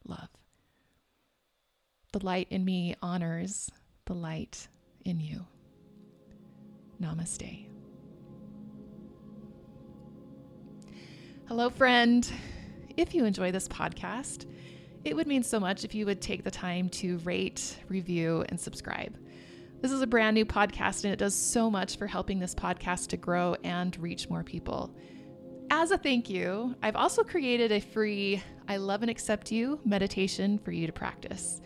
love. 0.06 0.30
The 2.14 2.26
light 2.26 2.48
in 2.50 2.64
me 2.64 2.96
honors 3.02 3.70
the 4.06 4.14
light 4.14 4.70
in 5.04 5.20
you. 5.20 5.46
Namaste. 7.02 7.66
Hello, 11.48 11.70
friend. 11.70 12.32
If 12.96 13.14
you 13.14 13.26
enjoy 13.26 13.52
this 13.52 13.68
podcast, 13.68 14.46
it 15.04 15.16
would 15.16 15.28
mean 15.28 15.44
so 15.44 15.60
much 15.60 15.84
if 15.84 15.94
you 15.94 16.06
would 16.06 16.22
take 16.22 16.44
the 16.44 16.52
time 16.52 16.90
to 16.90 17.18
rate, 17.20 17.78
review, 17.90 18.46
and 18.50 18.60
subscribe. 18.60 19.18
This 19.82 19.92
is 19.94 20.02
a 20.02 20.08
brand 20.08 20.36
new 20.36 20.46
podcast, 20.46 21.06
and 21.06 21.14
it 21.14 21.20
does 21.20 21.34
so 21.34 21.72
much 21.72 21.96
for 21.98 22.06
helping 22.06 22.38
this 22.40 22.54
podcast 22.54 23.08
to 23.08 23.18
grow 23.18 23.56
and 23.64 23.98
reach 23.98 24.30
more 24.30 24.44
people. 24.44 24.94
As 25.72 25.92
a 25.92 25.98
thank 25.98 26.30
you, 26.30 26.76
I've 26.84 26.98
also 26.98 27.24
created 27.24 27.72
a 27.72 27.80
free 27.80 28.44
I 28.68 28.76
Love 28.76 29.04
and 29.04 29.10
Accept 29.10 29.52
You 29.54 29.80
meditation 29.86 30.58
for 30.60 30.72
you 30.72 30.86
to 30.86 30.92
practice. 30.92 31.62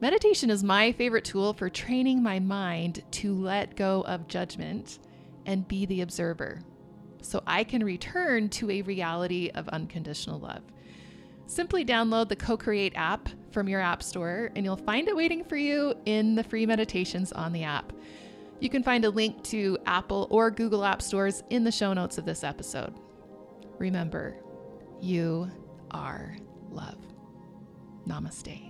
Meditation 0.00 0.48
is 0.48 0.64
my 0.64 0.92
favorite 0.92 1.26
tool 1.26 1.52
for 1.52 1.68
training 1.68 2.22
my 2.22 2.38
mind 2.38 3.02
to 3.12 3.34
let 3.34 3.76
go 3.76 4.02
of 4.06 4.26
judgment 4.26 4.98
and 5.44 5.68
be 5.68 5.84
the 5.84 6.00
observer. 6.00 6.62
so 7.22 7.42
I 7.46 7.64
can 7.64 7.84
return 7.84 8.48
to 8.50 8.70
a 8.70 8.82
reality 8.82 9.50
of 9.54 9.68
unconditional 9.68 10.40
love. 10.40 10.62
Simply 11.50 11.84
download 11.84 12.28
the 12.28 12.36
Co 12.36 12.56
Create 12.56 12.92
app 12.94 13.28
from 13.50 13.68
your 13.68 13.80
App 13.80 14.04
Store, 14.04 14.52
and 14.54 14.64
you'll 14.64 14.76
find 14.76 15.08
it 15.08 15.16
waiting 15.16 15.42
for 15.42 15.56
you 15.56 15.94
in 16.06 16.36
the 16.36 16.44
free 16.44 16.64
meditations 16.64 17.32
on 17.32 17.52
the 17.52 17.64
app. 17.64 17.92
You 18.60 18.68
can 18.70 18.84
find 18.84 19.04
a 19.04 19.10
link 19.10 19.42
to 19.46 19.76
Apple 19.84 20.28
or 20.30 20.52
Google 20.52 20.84
App 20.84 21.02
Stores 21.02 21.42
in 21.50 21.64
the 21.64 21.72
show 21.72 21.92
notes 21.92 22.18
of 22.18 22.24
this 22.24 22.44
episode. 22.44 22.94
Remember, 23.80 24.36
you 25.00 25.50
are 25.90 26.36
love. 26.70 26.98
Namaste. 28.06 28.69